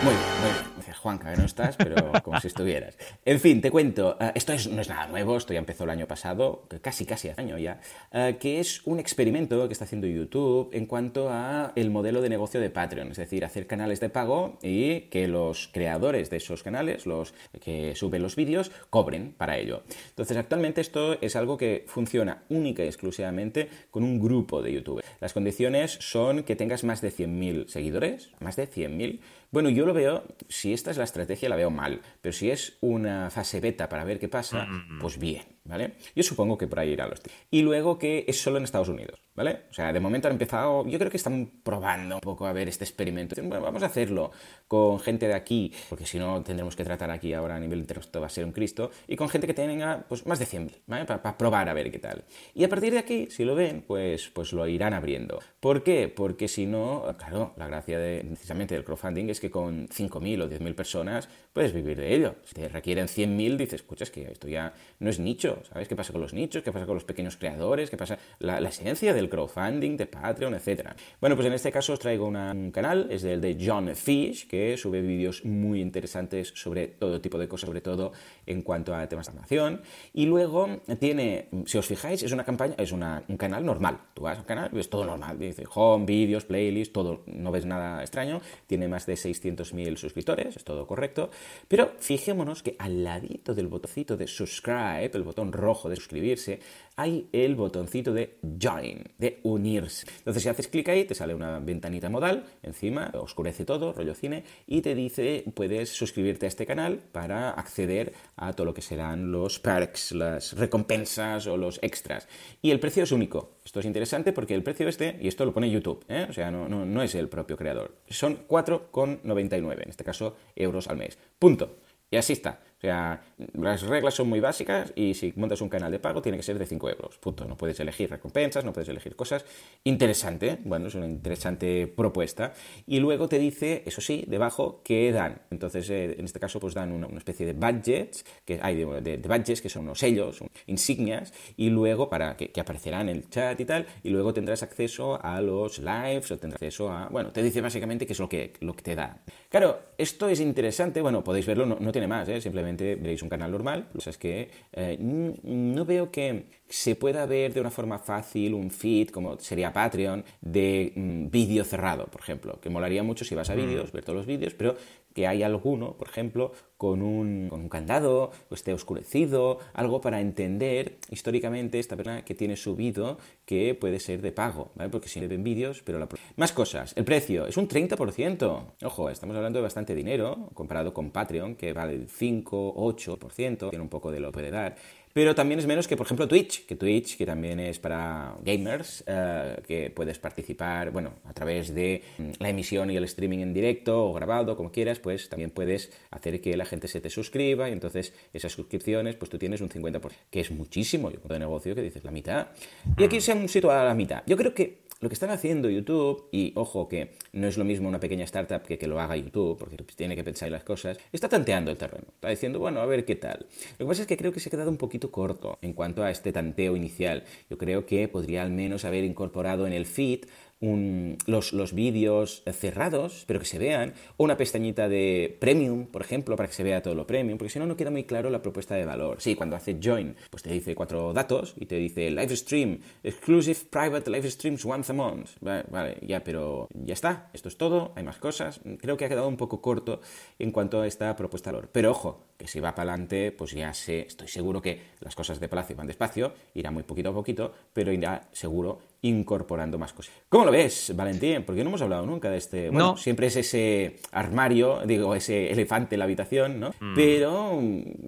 [0.03, 0.67] Muy bien, muy bien.
[0.97, 2.97] Juanca, que no estás, pero como si estuvieras.
[3.23, 6.07] En fin, te cuento, eh, esto no es nada nuevo, esto ya empezó el año
[6.07, 7.79] pasado, casi casi hace año ya,
[8.11, 12.29] eh, que es un experimento que está haciendo YouTube en cuanto a el modelo de
[12.29, 16.63] negocio de Patreon, es decir, hacer canales de pago y que los creadores de esos
[16.63, 19.83] canales, los que suben los vídeos, cobren para ello.
[20.09, 25.03] Entonces, actualmente esto es algo que funciona única y exclusivamente con un grupo de YouTube.
[25.19, 29.19] Las condiciones son que tengas más de 100.000 seguidores, más de 100.000,
[29.51, 32.77] Bueno, yo lo veo, si esta es la estrategia, la veo mal, pero si es
[32.81, 34.99] una fase beta para ver qué pasa, mm.
[34.99, 35.93] pues bien, ¿vale?
[36.15, 37.21] Yo supongo que por ahí irá los
[37.51, 39.63] Y luego que es solo en Estados Unidos, ¿vale?
[39.69, 42.67] O sea, de momento han empezado, yo creo que están probando un poco a ver
[42.67, 43.35] este experimento.
[43.41, 44.31] Bueno, vamos a hacerlo
[44.67, 47.97] con gente de aquí, porque si no tendremos que tratar aquí ahora a nivel internacional
[48.21, 51.05] va a ser un Cristo, y con gente que tenga pues, más de 100.000, ¿vale?
[51.05, 52.23] Para, probar a ver qué tal.
[52.53, 55.39] Y a partir de aquí, si lo ven, pues, pues lo irán abriendo.
[55.59, 56.11] ¿Por qué?
[56.13, 60.49] Porque si no, claro, la gracia de, precisamente del crowdfunding es que con 5.000 o
[60.49, 62.35] 10.000 personas puedes vivir de ello.
[62.43, 65.87] Si te requieren 100.000, dices, escucha, es que esto ya no es nicho, ¿sabes?
[65.87, 66.63] ¿Qué pasa con los nichos?
[66.63, 67.89] ¿Qué pasa con los pequeños creadores?
[67.89, 68.17] ¿Qué pasa?
[68.39, 70.95] La, esencia del crowdfunding, de Patreon, etcétera.
[71.21, 74.77] Bueno, pues en este caso os traigo un canal, es el de John Fish, que
[74.77, 78.11] sube vídeos muy interesantes sobre todo tipo de cosas, sobre todo
[78.45, 79.81] en cuanto a temas de animación.
[80.13, 83.99] Y luego tiene, si os fijáis, es una campaña, es un canal normal.
[84.13, 85.39] Tú vas al canal, ves todo normal.
[85.39, 88.41] Dice home, vídeos, playlist, todo, no ves nada extraño.
[88.67, 91.29] Tiene más de 600.000 suscriptores, es todo correcto.
[91.67, 96.59] Pero fijémonos que al ladito del botoncito de subscribe, el botón rojo de suscribirse,
[96.95, 100.07] hay el botoncito de join, de unirse.
[100.17, 104.43] Entonces si haces clic ahí, te sale una ventanita modal, encima oscurece todo, rollo cine,
[104.65, 109.31] y te dice puedes suscribirte a este canal para acceder a todo lo que serán
[109.31, 112.27] los perks, las recompensas o los extras.
[112.61, 113.56] Y el precio es único.
[113.67, 116.25] Esto es interesante porque el precio este, y esto lo pone YouTube, ¿eh?
[116.29, 120.87] o sea, no, no, no es el propio creador, son 4,99, en este caso euros
[120.87, 121.17] al mes.
[121.37, 121.75] Punto.
[122.09, 122.61] Y así está.
[122.77, 123.23] O sea,
[123.53, 126.59] las reglas son muy básicas y si montas un canal de pago tiene que ser
[126.59, 127.17] de 5 euros.
[127.17, 127.45] Punto.
[127.45, 129.45] No puedes elegir recompensas, no puedes elegir cosas.
[129.83, 132.53] Interesante, bueno, es una interesante propuesta.
[132.85, 135.41] Y luego te dice, eso sí, debajo, qué dan.
[135.49, 139.59] Entonces, eh, en este caso, pues dan una, especie de budgets, que hay de, budgets,
[139.59, 143.87] que son unos sellos, insignias, y luego para que, aparecerán en el chat y tal,
[144.03, 148.05] y luego tendrás acceso a los lives o tendrás acceso a, bueno, te dice básicamente
[148.05, 149.23] qué es lo que, lo que te da.
[149.49, 152.39] Claro, esto es interesante, bueno, podéis verlo, no, no tiene más, ¿eh?
[152.39, 153.87] simplemente veréis un canal normal.
[153.93, 158.71] Lo es que eh, no veo que se pueda ver de una forma fácil un
[158.71, 162.59] feed, como sería Patreon, de mm, vídeo cerrado, por ejemplo.
[162.59, 163.57] Que molaría mucho si vas a mm.
[163.57, 164.75] vídeos, ver todos los vídeos, pero
[165.17, 170.21] que hay alguno, por ejemplo, con un, con un candado, o esté oscurecido, algo para
[170.21, 174.91] entender históricamente esta persona que tiene subido que puede ser de pago, ¿vale?
[174.91, 176.07] Porque si ven vídeos, pero la...
[176.35, 178.73] Más cosas, el precio es un 30%.
[178.83, 183.81] Ojo, estamos hablando de bastante dinero comparado con Patreon, que vale el 5, 8%, tiene
[183.81, 184.75] un poco de lo que puede dar
[185.17, 189.03] pero también es menos que, por ejemplo, Twitch, que Twitch, que también es para gamers,
[189.07, 193.51] eh, que puedes participar, bueno, a través de mm, la emisión y el streaming en
[193.51, 197.67] directo o grabado, como quieras, pues también puedes hacer que la gente se te suscriba
[197.67, 201.73] y entonces esas suscripciones, pues tú tienes un 50%, que es muchísimo, yo de negocio
[201.73, 202.49] que dices la mitad.
[202.95, 204.21] Y aquí se han situado a la mitad.
[204.27, 207.87] Yo creo que lo que están haciendo YouTube, y ojo que no es lo mismo
[207.87, 210.97] una pequeña startup que que lo haga YouTube, porque tiene que pensar en las cosas,
[211.11, 213.45] está tanteando el terreno, está diciendo, bueno, a ver qué tal.
[213.77, 216.03] Lo que pasa es que creo que se ha quedado un poquito corto en cuanto
[216.03, 217.23] a este tanteo inicial.
[217.49, 220.25] Yo creo que podría al menos haber incorporado en el feed
[220.59, 226.35] los, los vídeos cerrados, pero que se vean, o una pestañita de premium, por ejemplo,
[226.35, 228.41] para que se vea todo lo premium, porque si no, no queda muy claro la
[228.41, 229.21] propuesta de valor.
[229.21, 233.59] Sí, cuando hace join, pues te dice cuatro datos y te dice live stream, exclusive
[233.69, 235.29] private live streams once a month.
[235.41, 238.59] Vale, ya, pero ya está, esto es todo, hay más cosas.
[238.79, 240.01] Creo que ha quedado un poco corto
[240.39, 241.69] en cuanto a esta propuesta de valor.
[241.71, 245.39] Pero ojo, que si va para adelante, pues ya sé, estoy seguro que las cosas
[245.39, 250.13] de Palacio van despacio, irá muy poquito a poquito, pero irá seguro incorporando más cosas.
[250.29, 251.43] ¿Cómo lo ves, Valentín?
[251.43, 252.69] Porque no hemos hablado nunca de este...
[252.69, 252.97] Bueno, no.
[252.97, 256.73] siempre es ese armario, digo, ese elefante en la habitación, ¿no?
[256.79, 256.95] Mm.
[256.95, 257.61] Pero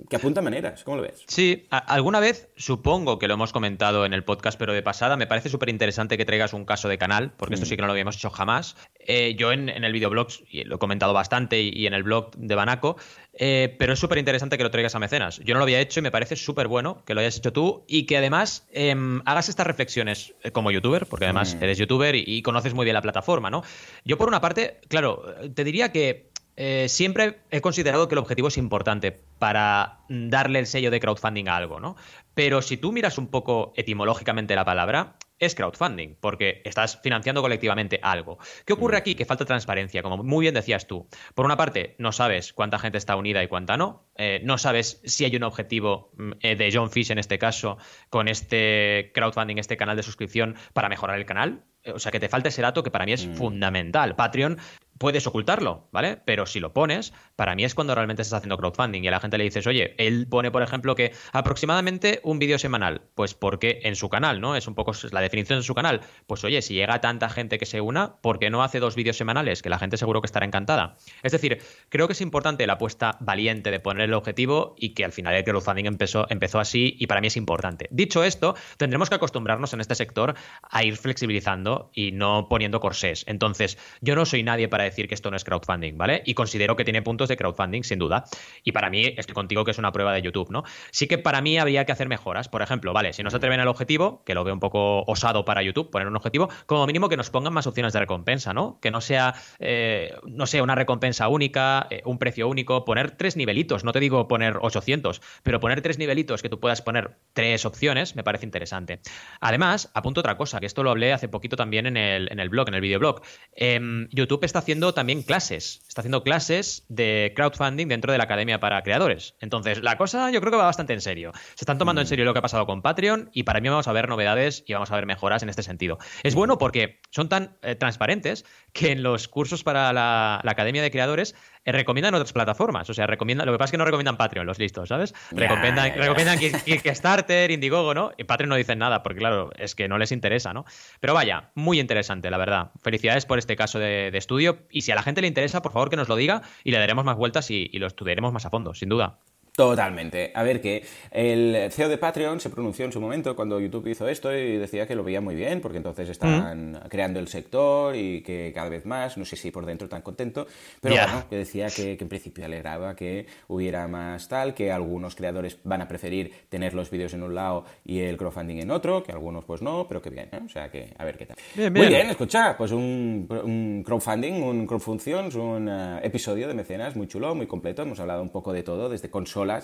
[0.10, 0.84] que apunta maneras.
[0.84, 1.24] ¿Cómo lo ves?
[1.28, 5.28] Sí, alguna vez supongo que lo hemos comentado en el podcast, pero de pasada me
[5.28, 7.70] parece súper interesante que traigas un caso de canal, porque esto mm.
[7.70, 8.76] sí que no lo habíamos hecho jamás.
[9.00, 10.28] Eh, yo en, el videoblog,
[10.66, 12.98] lo he comentado bastante, y, en el blog de Banaco,
[13.34, 15.40] eh, pero es súper interesante que lo traigas a mecenas.
[15.40, 17.84] Yo no lo había hecho y me parece súper bueno que lo hayas hecho tú
[17.88, 21.64] y que además em, hagas estas reflexiones eh, como youtuber, porque además mm.
[21.64, 23.64] eres youtuber y, conoces muy bien la plataforma, ¿no?
[24.06, 28.48] Yo por una parte, claro, te diría que eh, siempre he considerado que el objetivo
[28.50, 31.96] es importante para darle el sello de crowdfunding a algo, ¿no?
[32.34, 38.00] Pero si tú miras un poco etimológicamente la palabra, es crowdfunding, porque estás financiando colectivamente
[38.02, 38.38] algo.
[38.66, 39.16] ¿Qué ocurre aquí?
[39.16, 41.08] Que falta transparencia, como muy bien decías tú.
[41.34, 44.06] Por una parte, no sabes cuánta gente está unida y cuánta no.
[44.16, 47.78] Eh, no sabes si hay un objetivo mm, eh, de John Fish en este caso
[48.10, 51.64] con este crowdfunding, este canal de suscripción para mejorar el canal.
[51.94, 53.36] O sea, que te falta ese dato que para mí es mm.
[53.36, 54.16] fundamental.
[54.16, 54.60] Patreon
[55.00, 56.18] puedes ocultarlo, ¿vale?
[56.26, 59.20] Pero si lo pones, para mí es cuando realmente estás haciendo crowdfunding y a la
[59.20, 63.02] gente le dices, oye, él pone, por ejemplo, que aproximadamente un vídeo semanal.
[63.16, 64.56] Pues porque en su canal, ¿no?
[64.56, 66.02] Es un poco la definición de su canal.
[66.28, 69.18] Pues oye, si llega tanta gente que se una, ¿por qué no hace dos vídeos
[69.18, 69.62] semanales?
[69.62, 70.98] Que la gente seguro que estará encantada.
[71.24, 75.06] Es decir, creo que es importante la apuesta valiente de poner el objetivo y que
[75.06, 77.88] al final el crowdfunding empezó, empezó así y para mí es importante.
[77.90, 83.24] Dicho esto, tendremos que acostumbrarnos en este sector a ir flexibilizando y no poniendo corsés.
[83.28, 86.22] Entonces, yo no soy nadie para decir que esto no es crowdfunding, ¿vale?
[86.26, 88.26] Y considero que tiene puntos de crowdfunding, sin duda.
[88.64, 90.64] Y para mí, estoy contigo que es una prueba de YouTube, ¿no?
[90.92, 92.50] Sí que para mí habría que hacer mejoras.
[92.50, 95.46] Por ejemplo, vale, si no se atreven al objetivo, que lo veo un poco osado
[95.46, 98.80] para YouTube, poner un objetivo, como mínimo que nos pongan más opciones de recompensa, ¿no?
[98.82, 103.36] Que no sea, eh, no sé, una recompensa única, eh, un precio único, poner tres
[103.36, 107.66] nivelitos, no te digo poner 800, pero poner tres nivelitos que tú puedas poner tres
[107.66, 109.02] opciones, me parece interesante.
[109.40, 112.50] Además, apunto otra cosa, que esto lo hablé hace poquito también en el, en el
[112.50, 113.22] blog, en el videoblog.
[113.54, 118.60] Em, YouTube está haciendo también clases, está haciendo clases de crowdfunding dentro de la Academia
[118.60, 119.36] para Creadores.
[119.40, 121.32] Entonces, la cosa yo creo que va bastante en serio.
[121.56, 122.10] Se están tomando en mm.
[122.10, 124.74] serio lo que ha pasado con Patreon y para mí vamos a ver novedades y
[124.74, 125.98] vamos a ver mejoras en este sentido.
[126.24, 130.92] Es bueno porque son tan eh, transparentes que en los cursos para la, Academia de
[130.92, 132.90] Creadores eh, recomiendan otras plataformas.
[132.90, 135.14] O sea, recomiendan, lo que pasa es que no recomiendan Patreon, los listos, ¿sabes?
[135.32, 138.12] recomiendan, recomiendan Kickstarter, Indiegogo, ¿no?
[138.18, 140.66] Y Patreon no dicen nada, porque claro, es que no les interesa, ¿no?
[141.00, 142.72] Pero vaya, muy interesante, la verdad.
[142.82, 144.60] Felicidades por este caso de, estudio.
[144.72, 146.78] Y si a la gente le interesa, por favor que nos lo diga y le
[146.78, 149.20] daremos más vueltas y, lo estudiaremos más a fondo, sin duda.
[149.60, 150.32] Totalmente.
[150.34, 154.08] A ver, que el CEO de Patreon se pronunció en su momento cuando YouTube hizo
[154.08, 156.80] esto y decía que lo veía muy bien, porque entonces estaban mm.
[156.88, 160.48] creando el sector y que cada vez más, no sé si por dentro tan contento,
[160.80, 165.58] pero bueno, que decía que, en principio alegraba que hubiera más tal, que algunos creadores
[165.66, 169.12] van a preferir tener los vídeos en un lado y el crowdfunding en otro, que
[169.12, 170.40] algunos pues no, pero que bien, ¿eh?
[170.46, 171.38] o sea que a ver qué tal.
[171.74, 177.36] Muy bien, escucha, pues un, crowdfunding, un crowdfunctions, un eh, episodio de mecenas muy chulo,
[177.36, 179.10] muy completo, hemos hablado un poco de todo, desde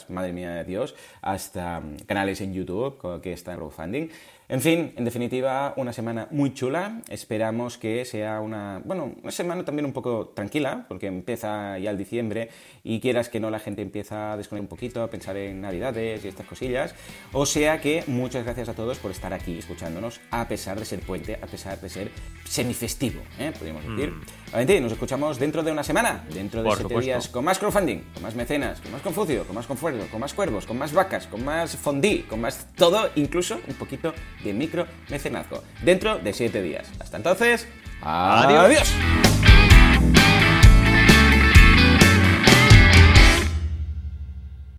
[0.09, 4.09] madre mía de Dios, hasta canales en YouTube que están crowdfunding.
[4.47, 7.01] En fin, en definitiva, una semana muy chula.
[7.09, 11.97] Esperamos que sea una, bueno, una semana también un poco tranquila, porque empieza ya el
[11.97, 12.49] diciembre
[12.83, 16.23] y quieras que no, la gente empieza a desconectar un poquito, a pensar en navidades
[16.23, 16.93] y estas cosillas.
[17.33, 20.99] O sea que muchas gracias a todos por estar aquí escuchándonos, a pesar de ser
[20.99, 22.11] puente, a pesar de ser
[22.47, 23.51] semifestivo, ¿eh?
[23.51, 24.11] podríamos decir.
[24.11, 24.83] Mm.
[24.83, 28.35] nos escuchamos dentro de una semana, dentro de siete días, con más crowdfunding, con más
[28.35, 31.75] mecenas, con más Confucio, con más Confuerzo, con más cuervos, con más vacas, con más
[31.75, 36.91] fondí, con más todo, incluso un poquito de micro mecenazgo, dentro de siete días.
[36.99, 37.67] Hasta entonces,
[38.01, 38.65] adiós.
[38.65, 40.54] adiós.